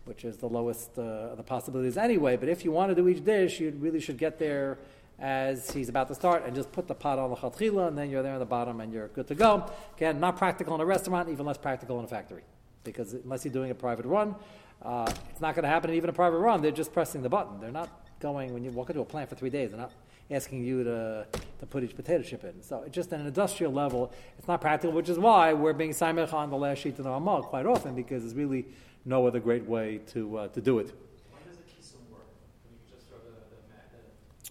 which 0.07 0.25
is 0.25 0.37
the 0.37 0.47
lowest 0.47 0.97
uh, 0.97 1.01
of 1.31 1.37
the 1.37 1.43
possibilities 1.43 1.97
anyway. 1.97 2.37
But 2.37 2.49
if 2.49 2.63
you 2.63 2.71
want 2.71 2.89
to 2.89 2.95
do 2.95 3.07
each 3.07 3.23
dish, 3.23 3.59
you 3.59 3.71
really 3.79 3.99
should 3.99 4.17
get 4.17 4.39
there 4.39 4.77
as 5.19 5.71
he's 5.71 5.89
about 5.89 6.07
to 6.07 6.15
start 6.15 6.43
and 6.45 6.55
just 6.55 6.71
put 6.71 6.87
the 6.87 6.93
pot 6.93 7.19
on 7.19 7.29
the 7.29 7.35
chatchila, 7.35 7.87
and 7.87 7.97
then 7.97 8.09
you're 8.09 8.23
there 8.23 8.33
on 8.33 8.39
the 8.39 8.45
bottom 8.45 8.81
and 8.81 8.93
you're 8.93 9.07
good 9.09 9.27
to 9.27 9.35
go. 9.35 9.69
Again, 9.97 10.19
not 10.19 10.37
practical 10.37 10.75
in 10.75 10.81
a 10.81 10.85
restaurant, 10.85 11.29
even 11.29 11.45
less 11.45 11.57
practical 11.57 11.99
in 11.99 12.05
a 12.05 12.07
factory 12.07 12.43
because 12.87 13.13
unless 13.13 13.45
you're 13.45 13.53
doing 13.53 13.69
a 13.69 13.75
private 13.75 14.05
run, 14.05 14.33
uh, 14.81 15.11
it's 15.29 15.41
not 15.41 15.53
going 15.53 15.63
to 15.63 15.69
happen 15.69 15.93
even 15.93 16.09
a 16.09 16.13
private 16.13 16.37
run. 16.37 16.61
They're 16.61 16.71
just 16.71 16.93
pressing 16.93 17.21
the 17.21 17.29
button. 17.29 17.59
They're 17.59 17.71
not 17.71 17.89
going 18.19 18.53
when 18.53 18.63
you 18.63 18.71
walk 18.71 18.89
into 18.89 19.01
a 19.01 19.05
plant 19.05 19.29
for 19.29 19.35
three 19.35 19.49
days. 19.49 19.71
They're 19.71 19.79
not 19.79 19.91
asking 20.31 20.63
you 20.63 20.83
to, 20.83 21.27
to 21.59 21.65
put 21.65 21.83
each 21.83 21.95
potato 21.95 22.23
chip 22.23 22.43
in. 22.43 22.61
So 22.61 22.83
it's 22.83 22.95
just 22.95 23.11
an 23.11 23.25
industrial 23.25 23.71
level, 23.71 24.11
it's 24.37 24.47
not 24.47 24.59
practical, 24.61 24.93
which 24.93 25.09
is 25.09 25.17
why 25.17 25.53
we're 25.53 25.73
being 25.73 25.91
simech 25.91 26.33
on 26.33 26.49
the 26.49 26.57
last 26.57 26.79
sheet 26.79 26.97
of 26.97 27.05
the 27.05 27.09
Ramah 27.09 27.43
quite 27.43 27.65
often 27.65 27.95
because 27.95 28.25
it's 28.25 28.33
really 28.33 28.65
no 29.07 29.25
other 29.25 29.39
great 29.39 29.65
way 29.65 30.01
to, 30.07 30.37
uh, 30.37 30.47
to 30.49 30.61
do 30.61 30.79
it. 30.79 30.93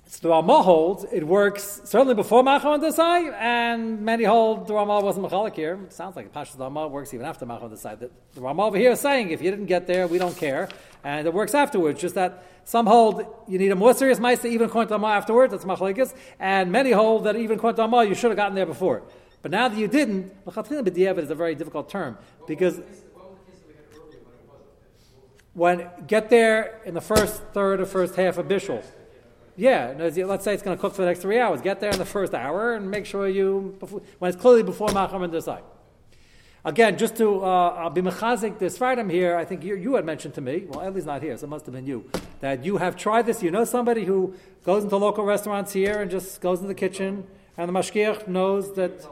So 0.09 0.29
the 0.29 0.29
Ramah 0.31 0.63
holds 0.63 1.05
it 1.13 1.27
works 1.27 1.83
certainly 1.85 2.15
before 2.15 2.43
Machon 2.43 2.81
Desai, 2.81 3.35
and 3.35 4.01
many 4.01 4.25
hold 4.25 4.67
the 4.67 4.73
Ramah 4.73 5.01
wasn't 5.01 5.27
Machalik 5.27 5.55
here. 5.55 5.79
It 5.85 5.93
sounds 5.93 6.17
like 6.17 6.33
Pashas 6.33 6.59
Ramah 6.59 6.89
works 6.89 7.13
even 7.13 7.27
after 7.27 7.45
Machon 7.45 7.71
Desai. 7.71 7.99
The, 7.99 8.11
the 8.35 8.41
Ramah 8.41 8.65
over 8.65 8.79
here 8.79 8.93
is 8.93 9.01
saying 9.01 9.29
if 9.29 9.43
you 9.43 9.51
didn't 9.51 9.67
get 9.67 9.87
there, 9.87 10.07
we 10.07 10.17
don't 10.17 10.35
care, 10.35 10.71
and 11.05 11.27
it 11.27 11.35
works 11.35 11.53
afterwards. 11.53 12.01
Just 12.01 12.15
that 12.15 12.45
some 12.65 12.87
hold 12.87 13.27
you 13.47 13.59
need 13.59 13.73
a 13.73 13.77
more 13.77 13.93
serious 13.93 14.19
Maisa 14.19 14.47
even 14.47 14.69
according 14.69 14.89
to 14.89 14.95
Ramah 14.95 15.09
afterwards. 15.09 15.53
That's 15.53 15.67
Machalikis, 15.67 16.15
and 16.41 16.73
many 16.73 16.93
hold 16.93 17.25
that 17.25 17.37
even 17.37 17.59
according 17.59 17.77
to 17.77 17.83
Ramah 17.83 18.05
you 18.05 18.15
should 18.15 18.31
have 18.31 18.39
gotten 18.39 18.55
there 18.55 18.65
before. 18.65 19.03
But 19.43 19.51
now 19.51 19.69
that 19.69 19.79
you 19.79 19.87
didn't, 19.87 20.33
L'chatchila 20.47 20.83
b'diavad 20.83 21.19
is 21.19 21.31
a 21.31 21.35
very 21.35 21.55
difficult 21.55 21.91
term 21.91 22.17
because 22.47 22.81
when 25.57 25.89
get 26.07 26.29
there 26.29 26.83
in 26.85 26.93
the 26.93 27.01
first 27.01 27.43
third 27.55 27.81
or 27.81 27.87
first 27.87 28.15
half 28.15 28.37
of 28.37 28.47
Bishul. 28.47 28.85
Yeah, 29.57 29.95
let's 29.97 30.45
say 30.45 30.53
it's 30.53 30.63
going 30.63 30.77
to 30.77 30.81
cook 30.81 30.95
for 30.95 31.01
the 31.01 31.09
next 31.09 31.21
three 31.21 31.41
hours. 31.41 31.63
Get 31.63 31.81
there 31.81 31.91
in 31.91 31.99
the 31.99 32.05
first 32.05 32.35
hour 32.35 32.75
and 32.75 32.91
make 32.91 33.07
sure 33.07 33.27
you, 33.27 33.75
when 34.19 34.29
it's 34.29 34.39
clearly 34.39 34.63
before 34.63 34.91
Macham 34.93 35.23
and 35.23 35.33
Desai. 35.33 35.63
Again, 36.63 36.99
just 36.99 37.17
to 37.17 37.43
uh, 37.43 37.89
be 37.89 38.03
mechazik 38.03 38.59
this 38.59 38.77
Friday 38.77 39.11
here, 39.11 39.35
I 39.35 39.47
think 39.47 39.65
you, 39.65 39.77
you, 39.77 39.95
had 39.95 40.05
mentioned 40.05 40.35
to 40.35 40.43
me, 40.43 40.65
well, 40.69 40.83
Ellie's 40.83 41.07
not 41.07 41.23
here, 41.23 41.35
so 41.39 41.47
it 41.47 41.49
must 41.49 41.65
have 41.65 41.75
been 41.75 41.87
you, 41.87 42.11
that 42.41 42.63
you 42.63 42.77
have 42.77 42.95
tried 42.95 43.25
this. 43.25 43.43
You 43.43 43.51
know 43.51 43.65
somebody 43.65 44.05
who 44.05 44.35
goes 44.63 44.85
into 44.85 44.97
local 44.99 45.25
restaurants 45.25 45.73
here 45.73 46.03
and 46.03 46.11
just 46.11 46.43
goes 46.43 46.61
in 46.61 46.67
the 46.67 46.75
kitchen, 46.75 47.27
and 47.57 47.67
the 47.67 47.73
mashgiach 47.73 48.29
knows 48.29 48.75
that. 48.75 49.09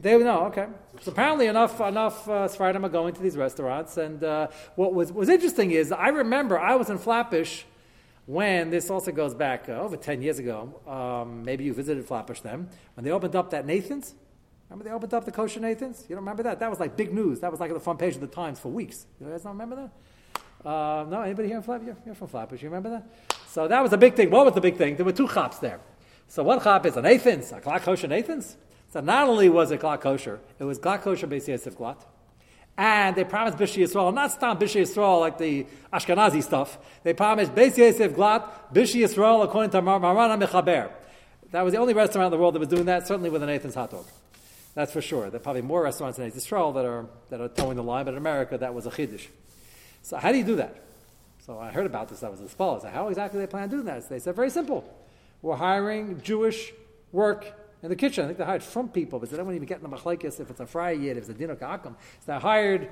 They 0.00 0.18
know, 0.18 0.46
okay. 0.46 0.66
So 1.02 1.12
apparently 1.12 1.46
enough 1.46 1.80
enough 1.80 2.28
uh, 2.28 2.46
Sfardim 2.46 2.84
are 2.84 2.90
going 2.90 3.14
to 3.14 3.22
these 3.22 3.36
restaurants, 3.36 3.96
and 3.96 4.22
uh, 4.22 4.48
what 4.76 4.92
was 4.92 5.12
was 5.12 5.28
interesting 5.28 5.70
is 5.70 5.92
I 5.92 6.08
remember 6.08 6.58
I 6.58 6.76
was 6.76 6.90
in 6.90 6.98
Flatbush 6.98 7.62
when 8.26 8.70
this 8.70 8.90
also 8.90 9.10
goes 9.10 9.34
back 9.34 9.68
uh, 9.68 9.72
over 9.72 9.96
10 9.96 10.22
years 10.22 10.38
ago, 10.38 10.80
um, 10.86 11.42
maybe 11.42 11.64
you 11.64 11.74
visited 11.74 12.04
Flatbush 12.04 12.40
then, 12.42 12.68
when 12.94 13.04
they 13.04 13.10
opened 13.10 13.34
up 13.34 13.50
that 13.50 13.66
Nathan's. 13.66 14.14
Remember 14.68 14.84
they 14.84 14.94
opened 14.94 15.12
up 15.14 15.24
the 15.24 15.32
kosher 15.32 15.58
Nathan's? 15.58 16.02
You 16.08 16.14
don't 16.14 16.22
remember 16.22 16.44
that? 16.44 16.60
That 16.60 16.70
was 16.70 16.78
like 16.78 16.96
big 16.96 17.12
news. 17.12 17.40
That 17.40 17.50
was 17.50 17.58
like 17.58 17.70
on 17.70 17.74
the 17.74 17.80
front 17.80 17.98
page 17.98 18.14
of 18.14 18.20
the 18.20 18.28
Times 18.28 18.60
for 18.60 18.68
weeks. 18.68 19.06
You 19.20 19.26
guys 19.26 19.42
don't 19.42 19.58
remember 19.58 19.76
that? 19.76 20.68
Uh, 20.68 21.06
no, 21.08 21.22
anybody 21.22 21.48
here 21.48 21.56
in 21.56 21.62
Flatbush? 21.64 21.86
You're, 21.86 21.96
you're, 22.06 22.14
from 22.14 22.28
Flatbush. 22.28 22.62
You 22.62 22.68
remember 22.68 22.90
that? 22.90 23.36
So 23.48 23.66
that 23.66 23.82
was 23.82 23.92
a 23.92 23.98
big 23.98 24.14
thing. 24.14 24.30
What 24.30 24.44
was 24.44 24.54
the 24.54 24.60
big 24.60 24.76
thing? 24.76 24.94
There 24.94 25.04
were 25.04 25.12
two 25.12 25.26
chops 25.26 25.58
there. 25.58 25.80
So 26.28 26.44
one 26.44 26.60
chop 26.60 26.86
is 26.86 26.96
a 26.96 27.02
Nathan's, 27.02 27.50
a 27.50 27.60
kosher 27.60 28.06
Nathan's. 28.06 28.56
So 28.92 29.00
not 29.00 29.28
only 29.28 29.48
was 29.48 29.70
it 29.70 29.80
Glatt 29.80 30.00
kosher, 30.00 30.40
it 30.58 30.64
was 30.64 30.78
Glatt 30.78 31.02
kosher 31.02 31.26
Beis 31.26 31.46
Yosef 31.46 31.76
Glat. 31.76 32.04
And 32.76 33.14
they 33.14 33.24
promised 33.24 33.58
Bishri 33.58 33.84
Yisrael, 33.84 34.12
not 34.12 34.32
Stam 34.32 34.56
Bishri 34.56 34.82
Yisrael 34.82 35.20
like 35.20 35.38
the 35.38 35.66
Ashkenazi 35.92 36.42
stuff. 36.42 36.78
They 37.02 37.12
promised 37.12 37.54
Beis 37.54 37.76
Yosef 37.76 38.14
Glat, 38.14 38.72
Bishri 38.74 39.02
Yisrael 39.02 39.44
according 39.44 39.70
to 39.70 39.82
Marana 39.82 40.38
Mechaber. 40.38 40.90
That 41.50 41.62
was 41.62 41.72
the 41.72 41.78
only 41.78 41.94
restaurant 41.94 42.26
in 42.26 42.30
the 42.32 42.38
world 42.38 42.54
that 42.54 42.60
was 42.60 42.68
doing 42.68 42.86
that, 42.86 43.06
certainly 43.06 43.28
with 43.28 43.42
a 43.42 43.46
Nathan's 43.46 43.74
hot 43.74 43.90
dog. 43.90 44.06
That's 44.74 44.92
for 44.92 45.02
sure. 45.02 45.30
There 45.30 45.36
are 45.36 45.42
probably 45.42 45.62
more 45.62 45.82
restaurants 45.82 46.18
in 46.18 46.24
Israel 46.24 46.72
that 46.72 46.84
are, 46.84 47.06
that 47.28 47.40
are 47.40 47.48
towing 47.48 47.76
the 47.76 47.82
line, 47.82 48.04
but 48.04 48.12
in 48.14 48.18
America 48.18 48.56
that 48.56 48.72
was 48.72 48.86
a 48.86 48.90
chiddush. 48.90 49.26
So 50.02 50.16
how 50.16 50.32
do 50.32 50.38
you 50.38 50.44
do 50.44 50.56
that? 50.56 50.76
So 51.40 51.58
I 51.58 51.70
heard 51.70 51.86
about 51.86 52.08
this, 52.08 52.22
I 52.22 52.28
was 52.28 52.40
as 52.40 52.52
follows. 52.54 52.84
How 52.84 53.08
exactly 53.08 53.40
they 53.40 53.46
plan 53.46 53.68
to 53.68 53.76
do 53.76 53.82
that? 53.82 54.04
So 54.04 54.08
they 54.10 54.20
said, 54.20 54.36
very 54.36 54.50
simple. 54.50 54.84
We're 55.42 55.56
hiring 55.56 56.20
Jewish 56.22 56.72
work 57.12 57.52
in 57.82 57.88
the 57.88 57.96
kitchen. 57.96 58.24
I 58.24 58.26
think 58.28 58.38
they 58.38 58.44
hired 58.44 58.62
from 58.62 58.88
people, 58.88 59.18
but 59.18 59.30
they 59.30 59.36
don't 59.36 59.54
even 59.54 59.66
get 59.66 59.82
in 59.82 59.90
the 59.90 59.96
machlekes 59.96 60.40
if 60.40 60.50
it's 60.50 60.60
a 60.60 60.66
Friday 60.66 61.06
yet, 61.06 61.16
if 61.16 61.24
it's 61.24 61.30
a 61.30 61.34
dinner 61.34 61.56
ka'akum. 61.56 61.94
So 62.20 62.32
they 62.32 62.38
hired 62.38 62.90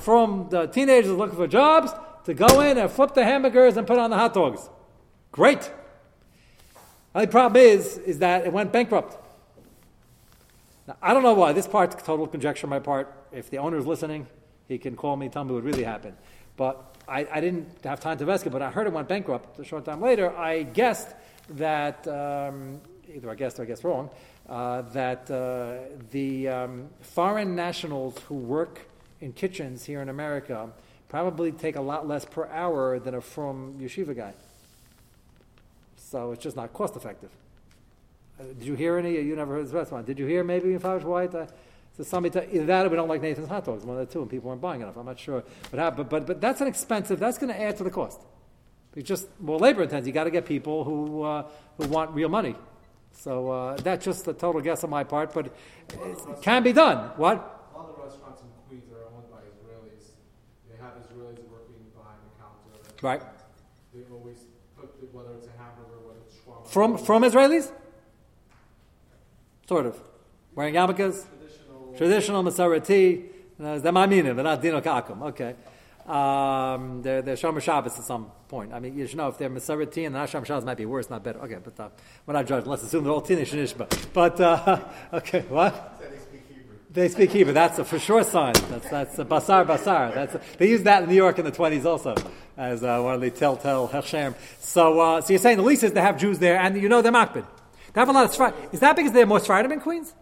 from 0.00 0.48
the 0.50 0.66
teenagers 0.66 1.12
looking 1.12 1.36
for 1.36 1.46
jobs 1.46 1.92
to 2.24 2.34
go 2.34 2.60
in 2.60 2.78
and 2.78 2.90
flip 2.90 3.14
the 3.14 3.24
hamburgers 3.24 3.76
and 3.76 3.86
put 3.86 3.98
on 3.98 4.10
the 4.10 4.16
hot 4.16 4.34
dogs. 4.34 4.68
Great. 5.32 5.70
Only 7.14 7.28
problem 7.28 7.62
is, 7.62 7.98
is 7.98 8.18
that 8.18 8.44
it 8.44 8.52
went 8.52 8.72
bankrupt. 8.72 9.16
Now, 10.86 10.96
I 11.00 11.14
don't 11.14 11.22
know 11.22 11.34
why. 11.34 11.52
This 11.52 11.66
part's 11.66 12.00
total 12.02 12.26
conjecture 12.26 12.66
on 12.66 12.70
my 12.70 12.78
part. 12.78 13.12
If 13.32 13.50
the 13.50 13.58
owner 13.58 13.78
is 13.78 13.86
listening, 13.86 14.26
he 14.68 14.78
can 14.78 14.96
call 14.96 15.16
me, 15.16 15.28
tell 15.28 15.44
me 15.44 15.54
what 15.54 15.62
really 15.62 15.84
happened. 15.84 16.16
But 16.56 16.96
I, 17.08 17.26
I 17.30 17.40
didn't 17.40 17.68
have 17.84 18.00
time 18.00 18.18
to 18.18 18.24
investigate, 18.24 18.52
but 18.52 18.62
I 18.62 18.70
heard 18.70 18.86
it 18.86 18.92
went 18.92 19.08
bankrupt 19.08 19.58
a 19.58 19.64
short 19.64 19.84
time 19.84 20.00
later. 20.00 20.36
I 20.36 20.62
guessed 20.62 21.08
that 21.50 22.06
um, 22.08 22.80
either 23.14 23.30
I 23.30 23.34
guessed 23.34 23.58
or 23.58 23.62
I 23.62 23.66
guessed 23.66 23.84
wrong, 23.84 24.10
uh, 24.48 24.82
that 24.92 25.30
uh, 25.30 25.96
the 26.10 26.48
um, 26.48 26.88
foreign 27.00 27.54
nationals 27.54 28.18
who 28.28 28.34
work 28.34 28.80
in 29.20 29.32
kitchens 29.32 29.84
here 29.84 30.02
in 30.02 30.08
America 30.08 30.70
probably 31.08 31.52
take 31.52 31.76
a 31.76 31.80
lot 31.80 32.06
less 32.06 32.24
per 32.24 32.46
hour 32.48 32.98
than 32.98 33.14
a 33.14 33.20
from 33.20 33.74
yeshiva 33.80 34.16
guy. 34.16 34.32
So 35.96 36.32
it's 36.32 36.42
just 36.42 36.56
not 36.56 36.72
cost 36.72 36.96
effective. 36.96 37.30
Uh, 38.38 38.44
did 38.44 38.64
you 38.64 38.74
hear 38.74 38.96
any? 38.98 39.14
You 39.20 39.34
never 39.34 39.54
heard 39.54 39.66
this 39.66 39.72
restaurant. 39.72 40.06
Did 40.06 40.18
you 40.18 40.26
hear 40.26 40.44
maybe 40.44 40.72
in 40.72 40.80
Favish 40.80 41.02
White? 41.02 41.34
Uh, 41.34 41.46
so 41.96 42.02
somebody 42.02 42.38
t- 42.38 42.56
either 42.56 42.66
that 42.66 42.86
or 42.86 42.90
we 42.90 42.96
don't 42.96 43.08
like 43.08 43.22
Nathan's 43.22 43.48
hot 43.48 43.64
dogs. 43.64 43.84
One 43.84 43.98
of 43.98 44.06
the 44.06 44.12
two, 44.12 44.20
and 44.20 44.30
people 44.30 44.50
weren't 44.50 44.60
buying 44.60 44.82
enough. 44.82 44.96
I'm 44.96 45.06
not 45.06 45.18
sure. 45.18 45.42
But 45.70 45.96
but 45.96 46.10
but, 46.10 46.26
but 46.26 46.40
that's 46.40 46.60
an 46.60 46.66
expensive. 46.66 47.18
That's 47.18 47.38
going 47.38 47.52
to 47.52 47.60
add 47.60 47.78
to 47.78 47.84
the 47.84 47.90
cost. 47.90 48.20
It's 48.94 49.08
just 49.08 49.28
more 49.40 49.58
labor 49.58 49.82
intensive. 49.82 50.06
You 50.06 50.12
got 50.12 50.24
to 50.24 50.30
get 50.30 50.46
people 50.46 50.84
who 50.84 51.22
uh, 51.22 51.48
who 51.78 51.88
want 51.88 52.10
real 52.14 52.28
money. 52.28 52.54
So 53.16 53.50
uh, 53.50 53.76
that's 53.76 54.04
just 54.04 54.28
a 54.28 54.32
total 54.32 54.60
guess 54.60 54.84
on 54.84 54.90
my 54.90 55.02
part, 55.02 55.32
but 55.32 55.46
it 55.46 56.42
can 56.42 56.62
be 56.62 56.72
done. 56.72 57.10
What? 57.16 57.70
All 57.74 57.86
the 57.96 58.02
restaurants 58.04 58.42
in 58.42 58.48
Queens 58.68 58.92
are 58.92 59.04
owned 59.14 59.30
by 59.30 59.38
Israelis. 59.38 60.12
They 60.70 60.76
have 60.76 60.92
Israelis 60.94 61.48
working 61.50 61.80
behind 61.96 62.18
the 62.22 62.32
counter. 62.38 63.02
Right. 63.02 63.22
They 63.92 64.02
always 64.12 64.44
put 64.78 65.00
the, 65.00 65.06
whether 65.06 65.34
it's 65.34 65.46
a 65.46 65.50
hamburger, 65.58 65.98
whether 66.06 66.20
it's 66.26 66.36
shawarma. 66.36 66.68
From 66.68 66.98
from 66.98 67.22
Israelis? 67.22 67.72
Sort 69.66 69.86
of. 69.86 70.00
Wearing 70.54 70.74
yarmulkes? 70.74 71.24
Traditional. 71.26 71.94
Traditional 71.96 72.44
Masorati. 72.44 73.24
Uh, 73.58 73.78
they're 73.78 73.92
Maminim, 73.92 74.34
they're 74.34 74.44
not 74.44 74.60
Dino 74.60 74.80
Kakum. 74.82 75.22
Okay. 75.22 75.54
Um, 76.08 77.02
they're, 77.02 77.22
they're 77.22 77.34
Shomer 77.36 77.60
Shabbos 77.60 77.98
at 77.98 78.04
some 78.04 78.30
point. 78.48 78.72
I 78.72 78.80
mean, 78.80 78.96
you 78.96 79.06
should 79.06 79.16
know 79.16 79.28
if 79.28 79.38
they're 79.38 79.50
Masorati 79.50 80.06
and 80.06 80.14
the 80.14 80.20
Shomer 80.20 80.46
Shabbos 80.46 80.64
might 80.64 80.76
be 80.76 80.86
worse, 80.86 81.10
not 81.10 81.24
better. 81.24 81.40
Okay, 81.40 81.58
but 81.62 81.78
uh, 81.78 81.88
we're 82.24 82.34
not 82.34 82.46
judging. 82.46 82.70
Let's 82.70 82.82
assume 82.82 83.04
they're 83.04 83.12
all 83.12 83.22
Tinish 83.22 83.52
and. 83.52 84.12
But, 84.12 84.40
uh, 84.40 84.80
okay, 85.12 85.40
what? 85.48 86.00
They 86.00 86.18
speak 86.18 86.42
Hebrew. 86.48 86.76
They 86.90 87.08
speak 87.08 87.30
Hebrew. 87.30 87.52
That's 87.52 87.78
a 87.78 87.84
for 87.84 87.98
sure 87.98 88.22
sign. 88.24 88.54
That's 88.68 88.88
that's 88.88 89.18
a 89.18 89.24
basar 89.24 89.66
basar. 89.66 90.14
That's 90.14 90.34
a, 90.36 90.40
they 90.58 90.68
used 90.68 90.84
that 90.84 91.02
in 91.02 91.08
New 91.08 91.16
York 91.16 91.38
in 91.38 91.44
the 91.44 91.50
twenties 91.50 91.84
also 91.84 92.14
as 92.56 92.82
uh, 92.82 93.00
one 93.00 93.14
of 93.14 93.20
the 93.20 93.30
telltale 93.30 93.86
Hashem. 93.88 94.34
So 94.60 95.00
uh, 95.00 95.20
so 95.20 95.32
you're 95.32 95.38
saying 95.38 95.56
the 95.56 95.62
least 95.62 95.82
is 95.82 95.92
they 95.92 96.00
have 96.00 96.18
Jews 96.18 96.38
there, 96.38 96.58
and 96.58 96.80
you 96.80 96.88
know 96.88 97.02
they're 97.02 97.12
makbid. 97.12 97.46
They 97.92 98.00
have 98.00 98.08
a 98.08 98.12
lot 98.12 98.38
of 98.38 98.74
Is 98.74 98.80
that 98.80 98.94
because 98.94 99.12
they're 99.12 99.24
more 99.24 99.38
Sfardim 99.38 99.72
in 99.72 99.80
Queens? 99.80 100.14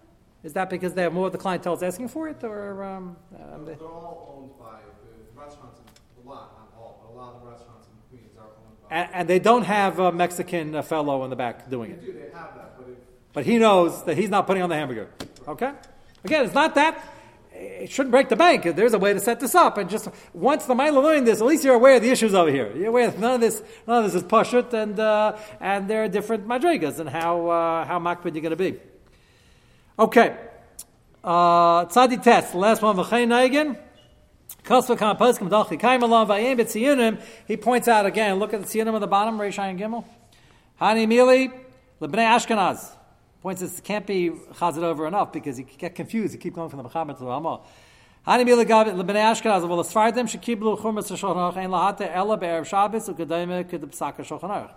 Is 0.45 0.53
that 0.53 0.69
because 0.69 0.93
they 0.93 1.03
have 1.03 1.13
more 1.13 1.27
of 1.27 1.33
the 1.33 1.39
clientele 1.39 1.73
is 1.73 1.83
asking 1.83 2.09
for 2.09 2.29
it, 2.29 2.45
or 2.45 2.85
um, 2.85 3.17
um, 3.35 3.65
They're 3.65 3.77
all 3.81 4.37
owned 4.37 4.59
by 4.61 4.79
the 5.03 5.41
restaurants, 5.41 5.81
in, 5.81 6.23
a 6.23 6.31
lot, 6.31 6.53
not 6.59 6.69
all, 6.79 7.01
but 7.03 7.13
a 7.13 7.17
lot 7.19 7.35
of 7.35 7.43
the 7.43 7.49
restaurants 7.49 7.89
in 7.89 8.19
Queens 8.19 8.37
are 8.39 8.45
owned 8.45 8.79
by. 8.83 8.84
And, 8.95 9.09
and 9.13 9.29
they 9.29 9.41
don't 9.41 9.65
have 9.65 9.99
a 9.99 10.13
Mexican 10.13 10.77
uh, 10.77 10.83
fellow 10.83 11.25
in 11.25 11.31
the 11.31 11.37
back 11.37 11.69
doing 11.69 11.91
it? 11.91 12.07
do, 12.07 12.13
that, 12.13 13.33
but 13.33 13.45
he 13.45 13.59
knows 13.59 14.05
that 14.05 14.17
he's 14.17 14.31
not 14.31 14.47
putting 14.47 14.63
on 14.63 14.69
the 14.69 14.77
hamburger. 14.77 15.09
Okay? 15.49 15.73
Again, 16.23 16.45
it's 16.45 16.55
not 16.55 16.77
that. 16.77 17.03
It 17.53 17.91
shouldn't 17.91 18.13
break 18.13 18.29
the 18.29 18.37
bank. 18.37 18.63
There's 18.63 18.95
a 18.95 18.99
way 18.99 19.13
to 19.13 19.21
set 19.21 19.41
this 19.41 19.55
up. 19.55 19.79
And 19.79 19.91
just 19.91 20.09
once 20.33 20.67
the 20.67 20.75
Mila 20.75 21.01
learned 21.01 21.27
this, 21.27 21.41
at 21.41 21.47
least 21.47 21.65
you're 21.65 21.75
aware 21.75 21.97
of 21.97 22.03
the 22.03 22.11
issues 22.11 22.35
over 22.35 22.51
here. 22.51 22.73
You're 22.77 22.89
aware 22.89 23.11
that 23.11 23.19
none 23.19 23.35
of 23.35 23.41
this, 23.41 23.63
none 23.87 24.05
of 24.05 24.13
this 24.13 24.23
is 24.23 24.29
pashut, 24.29 24.73
and 24.73 24.99
uh, 24.99 25.37
and 25.61 25.89
there 25.89 26.05
are 26.05 26.09
different 26.09 26.47
madrigas 26.49 26.99
and 26.99 27.09
how 27.09 27.49
uh, 27.49 27.85
how 27.85 27.99
makbid 27.99 28.35
you're 28.35 28.43
going 28.43 28.51
to 28.51 28.57
be. 28.57 28.79
Okay, 29.99 30.37
uh, 31.23 31.85
tzadi 31.87 32.23
test. 32.23 32.55
Last 32.55 32.83
one, 32.83 32.99
again. 32.99 33.79
He 34.63 34.69
points 37.57 37.89
out 37.89 38.07
again, 38.07 38.35
look 38.37 38.55
at 38.55 38.63
the 38.63 38.67
tziyunim 38.67 38.95
on 38.95 39.01
the 39.01 39.07
bottom, 39.07 39.39
Reish 39.39 39.59
Ayin 39.59 39.79
Gimel. 39.79 40.05
Hani 40.81 41.07
Mili, 41.07 41.53
Lebnei 42.01 42.27
Ashkenaz. 42.27 42.93
Points 43.43 43.61
this 43.61 43.81
can't 43.81 44.07
be 44.07 44.31
chazed 44.31 44.83
over 44.83 45.07
enough 45.07 45.33
because 45.33 45.59
you 45.59 45.65
get 45.65 45.95
confused. 45.95 46.33
You 46.33 46.41
keep 46.41 46.55
going 46.55 46.71
from 46.71 46.83
the 46.83 46.89
Mechaber 46.89 47.13
to 47.13 47.21
the 47.21 47.27
Ramah. 47.27 47.61
Hani 48.27 48.47
Mili 48.47 48.65
Lebnei 48.65 49.23
Ashkenaz, 49.33 49.69
well, 49.69 49.77
the 49.77 49.83
shekiblu 49.83 50.79
churmas 50.79 51.11
shulchan 51.13 51.57
ein 51.57 51.69
lahate 51.71 52.11
ela 52.11 52.39
be'erev 52.39 52.65
Shabbos 52.65 53.09
u'kedayme 53.11 53.65
kedepsaka 53.65 54.21
shulchan 54.21 54.49
aruch. 54.49 54.73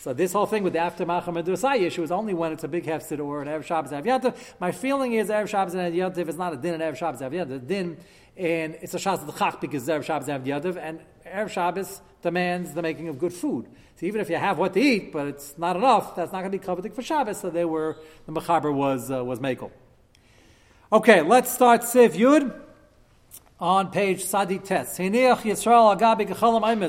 So 0.00 0.12
this 0.12 0.32
whole 0.32 0.46
thing 0.46 0.62
with 0.62 0.74
the 0.74 0.78
after 0.78 1.04
Machem 1.04 1.34
Medusai 1.34 1.82
issue 1.82 2.04
is 2.04 2.12
only 2.12 2.32
when 2.32 2.52
it's 2.52 2.62
a 2.62 2.68
big 2.68 2.84
hefsid 2.84 3.18
or 3.18 3.42
an 3.42 3.48
Erev 3.48 3.64
Shabbos 3.64 3.90
Avyanta. 3.90 4.32
My 4.60 4.70
feeling 4.70 5.12
is 5.12 5.28
Erev 5.28 5.48
Shabbos 5.48 5.74
and 5.74 5.94
if 5.94 6.28
it's 6.28 6.38
not 6.38 6.52
a 6.52 6.56
din 6.56 6.74
and 6.74 6.82
Erev 6.82 6.96
Shabbos 6.96 7.20
Avyanta, 7.20 7.48
the 7.48 7.58
din 7.58 7.96
and 8.38 8.76
it's 8.80 8.94
a 8.94 8.98
Shas 8.98 9.14
of 9.14 9.26
the 9.26 9.32
Chach 9.32 9.60
because 9.60 9.88
Erev 9.88 10.04
Shabbos 10.04 10.28
Avyanta, 10.28 10.76
and 10.76 11.00
Erev 11.26 11.50
Shabbos 11.50 12.00
demands 12.22 12.72
the 12.72 12.82
making 12.82 13.08
of 13.08 13.18
good 13.18 13.32
food. 13.32 13.66
So 13.96 14.06
even 14.06 14.20
if 14.20 14.30
you 14.30 14.36
have 14.36 14.58
what 14.58 14.74
to 14.74 14.80
eat, 14.80 15.12
but 15.12 15.26
it's 15.26 15.58
not 15.58 15.74
enough, 15.74 16.14
that's 16.14 16.30
not 16.30 16.40
going 16.40 16.52
to 16.52 16.58
be 16.58 16.64
covered 16.64 16.94
for 16.94 17.02
Shabbos. 17.02 17.40
So 17.40 17.50
they 17.50 17.64
were 17.64 17.96
the 18.26 18.32
Mechaber 18.32 18.72
was 18.72 19.10
uh, 19.10 19.24
was 19.24 19.40
Makel. 19.40 19.72
Okay, 20.92 21.20
let's 21.20 21.52
start 21.52 21.82
Siv 21.82 22.10
Yud 22.10 22.54
on 23.58 23.90
page 23.90 24.24
Sadi 24.24 24.60
Tes. 24.60 24.96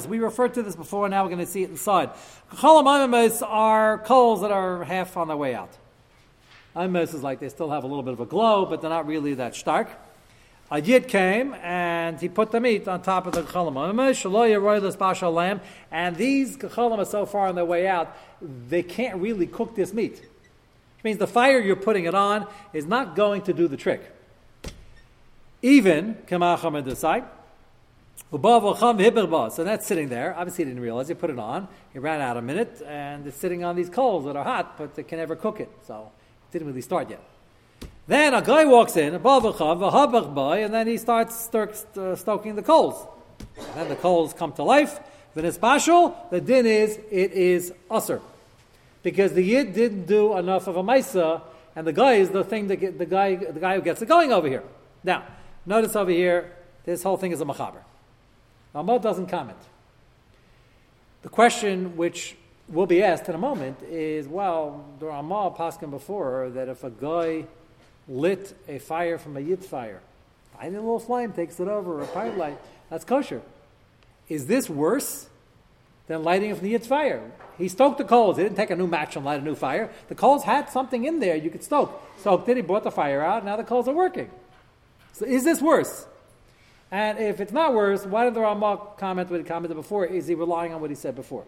We 0.08 0.20
referred 0.20 0.54
to 0.54 0.62
this 0.62 0.76
before, 0.76 1.06
and 1.06 1.12
now 1.12 1.24
we're 1.24 1.30
going 1.30 1.40
to 1.40 1.48
see 1.48 1.64
it 1.64 1.72
inside. 1.72 2.12
Gechalam 2.52 2.86
Aimes 2.86 3.42
are 3.42 3.98
coals 3.98 4.42
that 4.42 4.52
are 4.52 4.84
half 4.84 5.18
on 5.18 5.28
their 5.28 5.38
way 5.38 5.56
out. 5.56 5.76
Aimes 6.76 7.16
is 7.16 7.24
like 7.24 7.40
they 7.40 7.50
still 7.50 7.72
have 7.72 7.84
a 7.84 7.88
little 7.88 8.04
bit 8.04 8.14
of 8.14 8.20
a 8.20 8.28
glow, 8.28 8.68
but 8.68 8.82
they're 8.82 8.90
not 8.92 9.08
really 9.08 9.34
that 9.34 9.56
stark. 9.56 9.90
A 10.72 10.80
Yid 10.80 11.08
came 11.08 11.56
and 11.56 12.20
he 12.20 12.30
put 12.30 12.52
the 12.52 12.60
meat 12.60 12.88
on 12.88 13.02
top 13.02 13.26
of 13.26 13.34
the 13.34 13.42
Gechalam 13.42 13.74
Aimes, 13.76 15.62
and 15.92 16.16
these 16.16 16.58
Gechalam 16.58 17.00
are 17.00 17.06
so 17.06 17.26
far 17.26 17.48
on 17.48 17.56
their 17.56 17.66
way 17.66 17.88
out, 17.88 18.16
they 18.42 18.84
can't 18.84 19.20
really 19.20 19.48
cook 19.48 19.76
this 19.76 19.94
meat. 19.94 20.22
Which 20.22 21.04
means 21.04 21.18
the 21.18 21.28
fire 21.28 21.60
you're 21.60 21.76
putting 21.76 22.06
it 22.06 22.14
on 22.14 22.46
is 22.74 22.86
not 22.86 23.16
going 23.16 23.42
to 23.44 23.54
do 23.54 23.68
the 23.68 23.78
trick. 23.78 24.16
Even 25.62 26.16
Kamacham 26.28 26.78
and 26.78 26.86
Desai. 26.86 27.24
So 29.52 29.64
that's 29.64 29.88
sitting 29.88 30.10
there. 30.10 30.36
Obviously, 30.38 30.66
he 30.66 30.70
didn't 30.70 30.84
realize. 30.84 31.08
He 31.08 31.16
put 31.16 31.32
it 31.32 31.40
on. 31.40 31.68
He 31.94 32.00
ran 32.00 32.22
out 32.22 32.38
a 32.38 32.44
minute, 32.44 32.80
and 32.86 33.26
it's 33.26 33.38
sitting 33.38 33.64
on 33.64 33.76
these 33.76 33.90
coals 33.90 34.26
that 34.26 34.36
are 34.36 34.44
hot, 34.44 34.78
but 34.78 34.94
they 34.94 35.02
can 35.02 35.18
never 35.18 35.36
cook 35.36 35.60
it. 35.60 35.70
So 35.88 36.12
it 36.48 36.52
didn't 36.54 36.68
really 36.68 36.82
start 36.82 37.10
yet. 37.10 37.24
Then 38.10 38.34
a 38.34 38.42
guy 38.42 38.66
walks 38.66 38.98
in, 38.98 39.14
a 39.14 39.20
Babachav, 39.20 40.18
a 40.18 40.22
boy, 40.30 40.64
and 40.64 40.74
then 40.74 40.88
he 40.88 40.98
starts 40.98 41.48
uh, 41.54 42.16
stoking 42.16 42.56
the 42.56 42.64
coals. 42.64 43.08
And 43.56 43.76
then 43.76 43.90
the 43.90 43.96
coals 43.96 44.34
come 44.34 44.52
to 44.54 44.64
life. 44.64 45.00
Then 45.36 45.46
it's 45.46 45.60
bashul. 45.60 46.16
The 46.32 46.42
din 46.42 46.66
is 46.66 46.98
it 47.12 47.34
is 47.34 47.72
usr, 47.88 48.20
because 49.04 49.34
the 49.34 49.44
yid 49.44 49.76
didn't 49.76 50.08
do 50.08 50.36
enough 50.36 50.66
of 50.66 50.76
a 50.76 50.82
maisa, 50.82 51.44
and 51.76 51.86
the 51.86 51.94
guy 51.94 52.14
is 52.14 52.32
the 52.32 52.44
thing 52.44 52.68
that 52.70 52.78
get, 52.78 52.98
the 52.98 53.06
guy 53.06 53.36
the 53.36 53.60
guy 53.60 53.76
who 53.76 53.82
gets 53.84 54.02
it 54.02 54.08
going 54.08 54.34
over 54.34 54.48
here. 54.48 54.64
Now 55.04 55.24
Notice 55.70 55.96
over 55.96 56.10
here, 56.10 56.52
this 56.84 57.04
whole 57.04 57.18
thing 57.18 57.32
is 57.32 57.42
a 57.42 57.46
machaber. 57.46 57.84
Ramah 58.74 58.98
doesn't 58.98 59.28
comment. 59.28 59.60
The 61.22 61.30
question 61.30 61.96
which 61.96 62.36
will 62.70 62.88
be 62.88 63.04
asked 63.04 63.30
in 63.30 63.36
a 63.36 63.40
moment 63.40 63.84
is, 63.84 64.28
well, 64.28 64.84
the 65.00 65.06
Ramah 65.06 65.52
paskin 65.52 65.92
before 65.92 66.50
that 66.56 66.70
if 66.70 66.84
a 66.84 66.90
guy 66.90 67.46
lit 68.10 68.56
a 68.68 68.80
fire 68.80 69.18
from 69.18 69.38
a 69.38 69.40
yit 69.40 69.64
fire, 69.64 70.02
lighting 70.58 70.76
a 70.76 70.82
little 70.82 71.00
flame, 71.00 71.32
takes 71.32 71.60
it 71.60 71.68
over, 71.68 72.02
a 72.02 72.08
pipe 72.08 72.36
light, 72.36 72.58
that's 72.90 73.06
kosher. 73.06 73.42
Is 74.28 74.48
this 74.48 74.70
worse 74.70 75.28
than 76.08 76.24
lighting 76.24 76.54
from 76.56 76.64
the 76.64 76.72
yit's 76.72 76.88
fire? 76.88 77.32
He 77.58 77.68
stoked 77.68 77.98
the 77.98 78.04
coals. 78.04 78.38
He 78.38 78.44
didn't 78.44 78.56
take 78.56 78.70
a 78.70 78.76
new 78.76 78.88
match 78.88 79.16
and 79.16 79.26
light 79.26 79.42
a 79.42 79.44
new 79.44 79.56
fire. 79.56 79.92
The 80.08 80.16
coals 80.16 80.44
had 80.44 80.70
something 80.70 81.06
in 81.06 81.20
there 81.20 81.36
you 81.36 81.50
could 81.50 81.64
stoke. 81.64 82.02
Stoked 82.18 82.50
it, 82.50 82.58
he 82.58 82.64
brought 82.64 82.84
the 82.84 82.92
fire 82.92 83.22
out, 83.22 83.46
now 83.46 83.56
the 83.56 83.64
coals 83.64 83.88
are 83.88 83.94
working. 83.94 84.30
So 85.14 85.26
is 85.26 85.44
this 85.44 85.62
worse? 85.62 86.06
And 86.92 87.20
if 87.20 87.40
it's 87.40 87.52
not 87.52 87.74
worse, 87.74 88.06
why 88.06 88.26
did 88.26 88.34
the 88.34 88.40
Ramah 88.40 88.80
comment 88.98 89.30
what 89.30 89.40
he 89.40 89.44
commented 89.46 89.78
before? 89.78 90.06
Is 90.06 90.28
he 90.28 90.34
relying 90.34 90.74
on 90.74 90.82
what 90.82 90.90
he 90.90 90.96
said 90.96 91.16
before? 91.16 91.44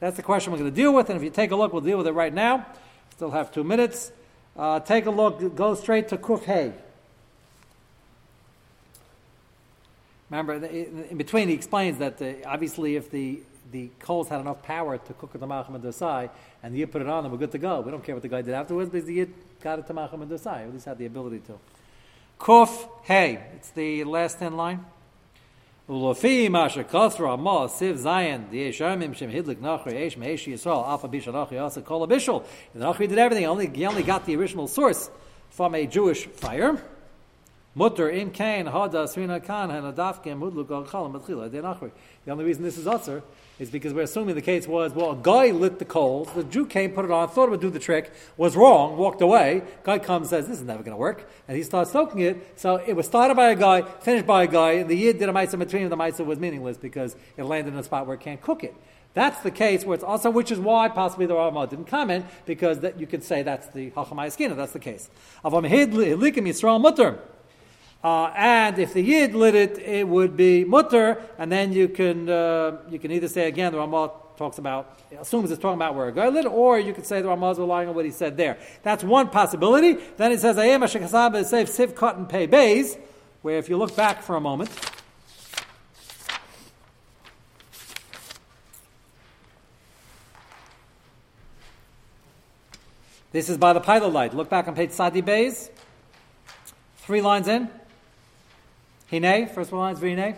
That's 0.00 0.16
the 0.16 0.22
question 0.22 0.52
we're 0.52 0.58
going 0.58 0.70
to 0.70 0.74
deal 0.74 0.92
with, 0.92 1.08
and 1.10 1.16
if 1.16 1.22
you 1.22 1.30
take 1.30 1.52
a 1.52 1.56
look, 1.56 1.72
we'll 1.72 1.82
deal 1.82 1.98
with 1.98 2.08
it 2.08 2.12
right 2.12 2.34
now. 2.34 2.66
Still 3.12 3.30
have 3.30 3.52
two 3.52 3.62
minutes. 3.62 4.10
Uh, 4.56 4.80
take 4.80 5.06
a 5.06 5.10
look, 5.10 5.54
go 5.54 5.74
straight 5.74 6.08
to 6.08 6.16
Kuf 6.16 6.44
Hay. 6.44 6.72
Remember, 10.30 10.54
in 10.54 11.18
between, 11.18 11.48
he 11.48 11.54
explains 11.54 11.98
that 11.98 12.18
the, 12.18 12.44
obviously, 12.46 12.96
if 12.96 13.10
the, 13.10 13.40
the 13.70 13.90
coals 13.98 14.28
had 14.28 14.40
enough 14.40 14.62
power 14.62 14.96
to 14.96 15.12
cook 15.14 15.32
the 15.32 15.46
Malcham 15.46 15.74
and 15.74 15.84
Dosai, 15.84 16.30
and 16.62 16.74
the 16.74 16.78
Yid 16.78 16.90
put 16.90 17.02
it 17.02 17.08
on, 17.08 17.22
then 17.22 17.32
we're 17.32 17.38
good 17.38 17.52
to 17.52 17.58
go. 17.58 17.80
We 17.80 17.90
don't 17.90 18.02
care 18.02 18.14
what 18.14 18.22
the 18.22 18.28
guy 18.28 18.40
did 18.40 18.54
afterwards, 18.54 18.90
because 18.90 19.06
the 19.06 19.14
Yid 19.14 19.34
got 19.60 19.78
it 19.78 19.86
to 19.88 19.94
Malcham 19.94 20.22
and 20.22 20.30
Dosai, 20.30 20.64
at 20.64 20.72
least 20.72 20.86
had 20.86 20.96
the 20.96 21.06
ability 21.06 21.40
to. 21.40 21.58
Kuf 22.40 22.88
Hey. 23.02 23.44
It's 23.56 23.70
the 23.70 24.04
last 24.04 24.38
ten 24.38 24.56
line. 24.56 24.84
Ulofi 25.92 26.50
Masha 26.50 26.84
Kothra 26.84 27.38
Ma 27.38 27.66
Siv 27.66 27.98
Zion 27.98 28.46
the 28.50 28.70
Yeshamim 28.70 29.14
Shem 29.14 29.30
Hidlik 29.30 29.56
Nachri 29.56 29.92
Eish 29.92 30.16
Meish 30.16 30.50
Yisrael 30.50 30.88
Alpha 30.88 31.06
Bisha 31.06 31.34
Nachri 31.34 31.62
Asa 31.62 31.82
Kol 31.82 32.06
did 33.06 33.18
everything. 33.18 33.44
Only 33.44 33.68
he 33.68 33.84
only 33.84 34.02
got 34.02 34.24
the 34.24 34.34
original 34.34 34.66
source 34.66 35.10
from 35.50 35.74
a 35.74 35.86
Jewish 35.86 36.24
fire. 36.24 36.82
Mutter 37.74 38.10
in 38.10 38.30
Kain 38.30 38.66
Hada 38.66 39.06
Srina 39.06 39.42
Khan 39.42 39.70
Hanadafkim 39.70 40.38
Mudluk 40.38 40.70
Al 40.70 40.84
Chalam 40.84 41.18
Batchila 41.18 41.50
De 41.50 41.62
Nachri. 41.62 41.90
The 42.26 42.30
only 42.30 42.44
reason 42.44 42.62
this 42.62 42.76
is 42.76 42.84
Utzer 42.84 43.22
is 43.58 43.70
because 43.70 43.94
we're 43.94 44.02
assuming 44.02 44.34
the 44.34 44.42
case 44.42 44.66
was, 44.66 44.92
well, 44.92 45.12
a 45.12 45.16
guy 45.16 45.52
lit 45.52 45.78
the 45.78 45.86
coals, 45.86 46.30
the 46.34 46.44
Jew 46.44 46.66
came, 46.66 46.90
put 46.90 47.06
it 47.06 47.10
on, 47.10 47.30
thought 47.30 47.44
it 47.44 47.50
would 47.50 47.62
do 47.62 47.70
the 47.70 47.78
trick, 47.78 48.12
was 48.36 48.56
wrong, 48.56 48.98
walked 48.98 49.22
away. 49.22 49.62
Guy 49.84 49.98
comes, 49.98 50.28
says, 50.28 50.48
this 50.48 50.58
is 50.58 50.64
never 50.64 50.82
going 50.82 50.92
to 50.92 50.98
work, 50.98 51.30
and 51.48 51.56
he 51.56 51.62
starts 51.62 51.90
stoking 51.90 52.20
it. 52.20 52.58
So 52.58 52.76
it 52.76 52.92
was 52.92 53.06
started 53.06 53.36
by 53.36 53.50
a 53.50 53.56
guy, 53.56 53.82
finished 54.00 54.26
by 54.26 54.42
a 54.42 54.46
guy, 54.46 54.72
and 54.72 54.90
the 54.90 54.96
Yid 54.96 55.18
did 55.18 55.30
a 55.30 55.32
mitzvah 55.32 55.56
between 55.56 55.88
the 55.88 55.96
mitzvah 55.96 56.24
was 56.24 56.38
meaningless 56.38 56.76
because 56.76 57.16
it 57.38 57.44
landed 57.44 57.72
in 57.72 57.80
a 57.80 57.82
spot 57.82 58.06
where 58.06 58.16
it 58.16 58.20
can't 58.20 58.42
cook 58.42 58.64
it. 58.64 58.74
That's 59.14 59.40
the 59.40 59.50
case 59.50 59.84
where 59.86 59.94
it's 59.94 60.04
also, 60.04 60.28
which 60.30 60.50
is 60.50 60.58
why 60.58 60.88
possibly 60.88 61.24
the 61.24 61.34
Ramah 61.34 61.68
didn't 61.68 61.86
comment, 61.86 62.26
because 62.44 62.80
that 62.80 63.00
you 63.00 63.06
could 63.06 63.24
say 63.24 63.42
that's 63.42 63.68
the 63.68 63.90
Hachamai 63.92 64.56
that's 64.56 64.72
the 64.72 64.78
case. 64.78 65.08
Avam 65.42 65.66
Hidlikim 65.66 66.46
Yisrael 66.46 66.78
Mutter. 66.78 67.18
Uh, 68.02 68.32
and 68.34 68.78
if 68.80 68.94
the 68.94 69.00
yid 69.00 69.32
lit 69.34 69.54
it, 69.54 69.78
it 69.78 70.08
would 70.08 70.36
be 70.36 70.64
mutter, 70.64 71.22
and 71.38 71.52
then 71.52 71.72
you 71.72 71.88
can 71.88 72.28
uh, 72.28 72.78
you 72.90 72.98
can 72.98 73.12
either 73.12 73.28
say 73.28 73.46
again 73.46 73.70
the 73.70 73.78
Ramah 73.78 74.10
talks 74.36 74.58
about 74.58 74.98
assumes 75.20 75.52
it's 75.52 75.62
talking 75.62 75.76
about 75.76 75.94
where 75.94 76.08
a 76.08 76.12
guy 76.12 76.28
lit, 76.28 76.46
or 76.46 76.80
you 76.80 76.92
could 76.92 77.06
say 77.06 77.22
the 77.22 77.28
Ramah 77.28 77.52
is 77.52 77.58
relying 77.58 77.88
on 77.88 77.94
what 77.94 78.04
he 78.04 78.10
said 78.10 78.36
there. 78.36 78.58
That's 78.82 79.04
one 79.04 79.28
possibility. 79.28 79.98
Then 80.16 80.32
it 80.32 80.40
says 80.40 80.58
I 80.58 80.66
ayem 80.66 80.82
ashekasab 80.82 81.36
is 81.36 81.48
safe 81.48 81.68
siv 81.68 82.16
and 82.16 82.28
pay 82.28 82.46
bays, 82.46 82.98
where 83.42 83.58
if 83.58 83.68
you 83.68 83.76
look 83.76 83.94
back 83.94 84.22
for 84.22 84.34
a 84.34 84.40
moment. 84.40 84.70
This 93.30 93.48
is 93.48 93.56
by 93.56 93.72
the 93.72 93.80
pilot 93.80 94.08
light. 94.08 94.34
Look 94.34 94.50
back 94.50 94.68
on 94.68 94.74
page 94.74 94.90
Sadi 94.90 95.22
Bays. 95.22 95.70
Three 96.98 97.22
lines 97.22 97.48
in. 97.48 97.70
Hine, 99.12 99.46
first 99.46 99.70
one 99.70 99.92
is 99.92 99.98
Vine. 99.98 100.34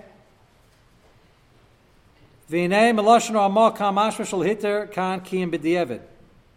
Vine, 2.48 2.96
Meloshon 2.96 3.34
Ramah 3.34 3.70
Kamashma 3.70 4.26
Shal 4.26 4.40
Hitter 4.40 4.88
Kan 4.88 5.20
Kiyim 5.20 5.48
B'Dievid. 5.52 6.00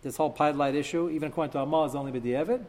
This 0.01 0.17
whole 0.17 0.31
pied 0.31 0.73
issue, 0.73 1.11
even 1.11 1.29
according 1.29 1.51
to 1.51 1.59
Amah, 1.59 1.85
is 1.85 1.93
only 1.93 2.11
B'Dievid. 2.19 2.65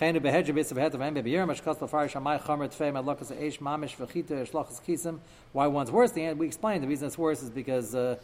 Chenu 0.00 0.18
behedja 0.18 0.52
bits 0.52 0.72
of 0.72 0.78
het 0.78 0.92
of 0.92 1.00
em 1.00 1.14
bebiyer 1.14 1.46
mash 1.46 1.62
kastel 1.62 1.88
shamai 1.88 2.42
chamer 2.42 2.68
tfei 2.68 2.92
madlakas 2.92 3.30
eish 3.32 3.60
mamish 3.60 3.94
v'chita 3.94 4.44
shlachas 4.50 4.82
kisim. 4.82 5.20
Why 5.52 5.68
one's 5.68 5.92
worse? 5.92 6.10
The 6.10 6.32
we 6.32 6.46
explained 6.46 6.82
the 6.82 6.88
reason 6.88 7.06
it's 7.06 7.16
worse 7.16 7.44
is 7.44 7.50
because 7.50 7.94
uh, 7.94 8.16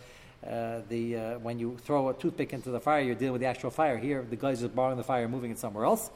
uh, 0.44 0.80
the 0.88 1.16
uh, 1.16 1.38
when 1.38 1.60
you 1.60 1.76
throw 1.84 2.08
a 2.08 2.14
toothpick 2.14 2.52
into 2.52 2.72
the 2.72 2.80
fire, 2.80 3.02
you're 3.02 3.14
dealing 3.14 3.34
with 3.34 3.42
the 3.42 3.46
actual 3.46 3.70
fire. 3.70 3.98
Here, 3.98 4.26
the 4.28 4.34
guy's 4.34 4.62
just 4.62 4.74
borrowing 4.74 4.96
the 4.96 5.04
fire, 5.04 5.22
and 5.22 5.32
moving 5.32 5.52
it 5.52 5.60
somewhere 5.60 5.84
else. 5.84 6.10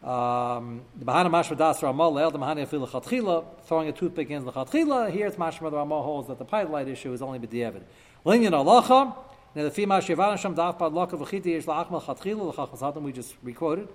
Um, 0.00 0.82
the 0.96 1.04
Bahana 1.04 1.28
Mashma 1.28 1.58
Das 1.58 1.82
Ramah 1.82 2.30
the 2.30 2.38
Mahana 2.38 2.64
Afil 2.64 2.88
Chatchila 2.88 3.44
throwing 3.64 3.88
a 3.88 3.92
toothpick 3.92 4.30
in 4.30 4.44
the 4.44 4.52
Chatchila. 4.52 5.10
Here 5.10 5.26
it's 5.26 5.34
Mashma 5.34 5.72
Ramah 5.72 6.02
holds 6.02 6.28
that 6.28 6.38
the 6.38 6.44
pilot 6.44 6.70
light 6.70 6.86
issue 6.86 7.12
is 7.12 7.20
only 7.20 7.40
b'diavad. 7.40 7.82
Linyan 8.24 8.52
Alacha. 8.52 9.12
Now 9.56 9.64
the 9.64 9.70
Fima 9.70 10.00
Shivan 10.00 10.38
Sham 10.38 10.54
Daf 10.54 10.78
Bad 10.78 10.92
Laka 10.92 11.18
V'chiti 11.18 11.46
Yesh 11.46 11.64
La'achmal 11.64 12.00
Chatchila 12.00 12.54
L'chachmas 12.54 12.80
Adam 12.80 13.02
we 13.02 13.10
just 13.10 13.34
recorded. 13.42 13.88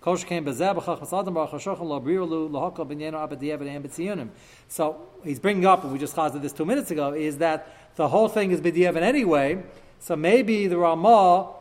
Kosh 0.00 0.24
came 0.24 0.46
bezeh 0.46 0.74
b'chachmas 0.74 1.20
Adam 1.20 1.34
Baruch 1.34 1.52
Lo 1.52 2.00
Birilu 2.00 2.50
L'hokal 2.50 2.88
B'nyeno 2.88 3.28
Abadiavad 3.28 3.68
and 3.68 3.84
B'tziyunim. 3.84 4.30
So 4.68 5.08
he's 5.22 5.38
bringing 5.38 5.66
up, 5.66 5.84
and 5.84 5.92
we 5.92 5.98
just 5.98 6.14
caused 6.14 6.40
this 6.40 6.54
two 6.54 6.64
minutes 6.64 6.90
ago, 6.90 7.12
is 7.12 7.36
that 7.36 7.96
the 7.96 8.08
whole 8.08 8.30
thing 8.30 8.50
is 8.50 8.62
b'diavad 8.62 9.02
anyway. 9.02 9.62
So 9.98 10.16
maybe 10.16 10.68
the 10.68 10.78
Ramah 10.78 11.59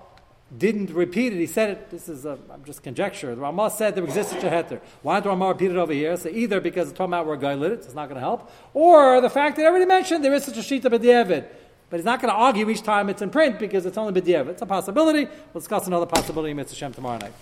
didn't 0.57 0.91
repeat 0.91 1.33
it. 1.33 1.37
He 1.37 1.45
said 1.45 1.69
it. 1.69 1.89
This 1.89 2.09
is 2.09 2.25
a, 2.25 2.37
I'm 2.51 2.63
just 2.63 2.81
conjecture. 2.81 3.35
The 3.35 3.41
Ramah 3.41 3.69
said 3.69 3.95
there 3.95 4.03
exists 4.03 4.33
such 4.33 4.43
a 4.43 4.49
heter. 4.49 4.81
Why 5.01 5.19
the 5.19 5.29
Ramah 5.29 5.49
repeat 5.49 5.71
it 5.71 5.77
over 5.77 5.93
here? 5.93 6.17
So 6.17 6.29
either 6.29 6.59
because 6.59 6.89
it's 6.89 6.97
talking 6.97 7.13
about 7.13 7.27
where 7.27 7.37
guy 7.37 7.53
lit 7.53 7.71
it, 7.71 7.79
it's 7.85 7.93
not 7.93 8.09
going 8.09 8.15
to 8.15 8.21
help, 8.21 8.51
or 8.73 9.21
the 9.21 9.29
fact 9.29 9.57
that 9.57 9.65
I 9.65 9.69
already 9.69 9.85
mentioned 9.85 10.23
there 10.23 10.33
is 10.33 10.43
such 10.43 10.57
a 10.57 10.63
sheet 10.63 10.85
of 10.85 10.91
B'di'evid. 10.91 11.47
But 11.89 11.97
he's 11.97 12.05
not 12.05 12.21
going 12.21 12.31
to 12.31 12.39
argue 12.39 12.69
each 12.69 12.83
time 12.83 13.09
it's 13.09 13.21
in 13.21 13.31
print 13.31 13.57
because 13.57 13.85
it's 13.85 13.97
only 13.97 14.19
B'di'evid. 14.19 14.49
It's 14.49 14.61
a 14.61 14.65
possibility. 14.65 15.25
We'll 15.25 15.61
discuss 15.61 15.87
another 15.87 16.05
possibility 16.05 16.51
in 16.51 16.57
Mitzvah 16.57 16.75
Shem 16.75 16.93
tomorrow 16.93 17.17
night. 17.17 17.33